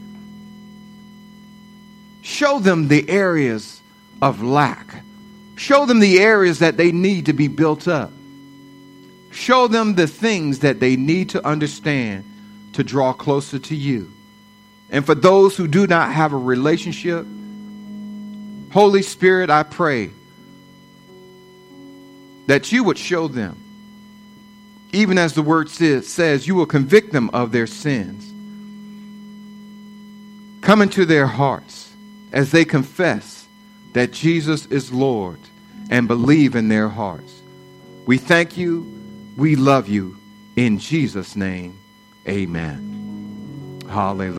Show 2.21 2.59
them 2.59 2.87
the 2.87 3.09
areas 3.09 3.81
of 4.21 4.41
lack. 4.41 5.03
Show 5.57 5.85
them 5.85 5.99
the 5.99 6.19
areas 6.19 6.59
that 6.59 6.77
they 6.77 6.93
need 6.93 7.25
to 7.25 7.33
be 7.33 7.49
built 7.49 7.89
up. 7.89 8.09
Show 9.31 9.67
them 9.67 9.95
the 9.95 10.07
things 10.07 10.59
that 10.59 10.79
they 10.79 10.95
need 10.95 11.31
to 11.31 11.45
understand 11.45 12.23
to 12.71 12.85
draw 12.85 13.11
closer 13.11 13.59
to 13.59 13.75
you. 13.75 14.13
And 14.89 15.05
for 15.05 15.13
those 15.13 15.57
who 15.57 15.67
do 15.67 15.87
not 15.87 16.13
have 16.13 16.31
a 16.31 16.37
relationship, 16.37 17.27
Holy 18.71 19.01
Spirit, 19.01 19.49
I 19.49 19.63
pray 19.63 20.11
that 22.49 22.71
you 22.71 22.83
would 22.83 22.97
show 22.97 23.27
them, 23.27 23.55
even 24.91 25.19
as 25.19 25.35
the 25.35 25.41
word 25.43 25.69
says, 25.69 26.47
you 26.47 26.55
will 26.55 26.65
convict 26.65 27.11
them 27.11 27.29
of 27.29 27.51
their 27.51 27.67
sins. 27.67 28.25
Come 30.61 30.81
into 30.81 31.05
their 31.05 31.27
hearts 31.27 31.93
as 32.31 32.51
they 32.51 32.65
confess 32.65 33.45
that 33.93 34.11
Jesus 34.11 34.65
is 34.65 34.91
Lord 34.91 35.37
and 35.91 36.07
believe 36.07 36.55
in 36.55 36.69
their 36.69 36.89
hearts. 36.89 37.39
We 38.07 38.17
thank 38.17 38.57
you. 38.57 38.81
We 39.37 39.55
love 39.55 39.87
you. 39.87 40.17
In 40.55 40.79
Jesus' 40.79 41.35
name, 41.35 41.77
amen. 42.27 43.83
Hallelujah. 43.87 44.25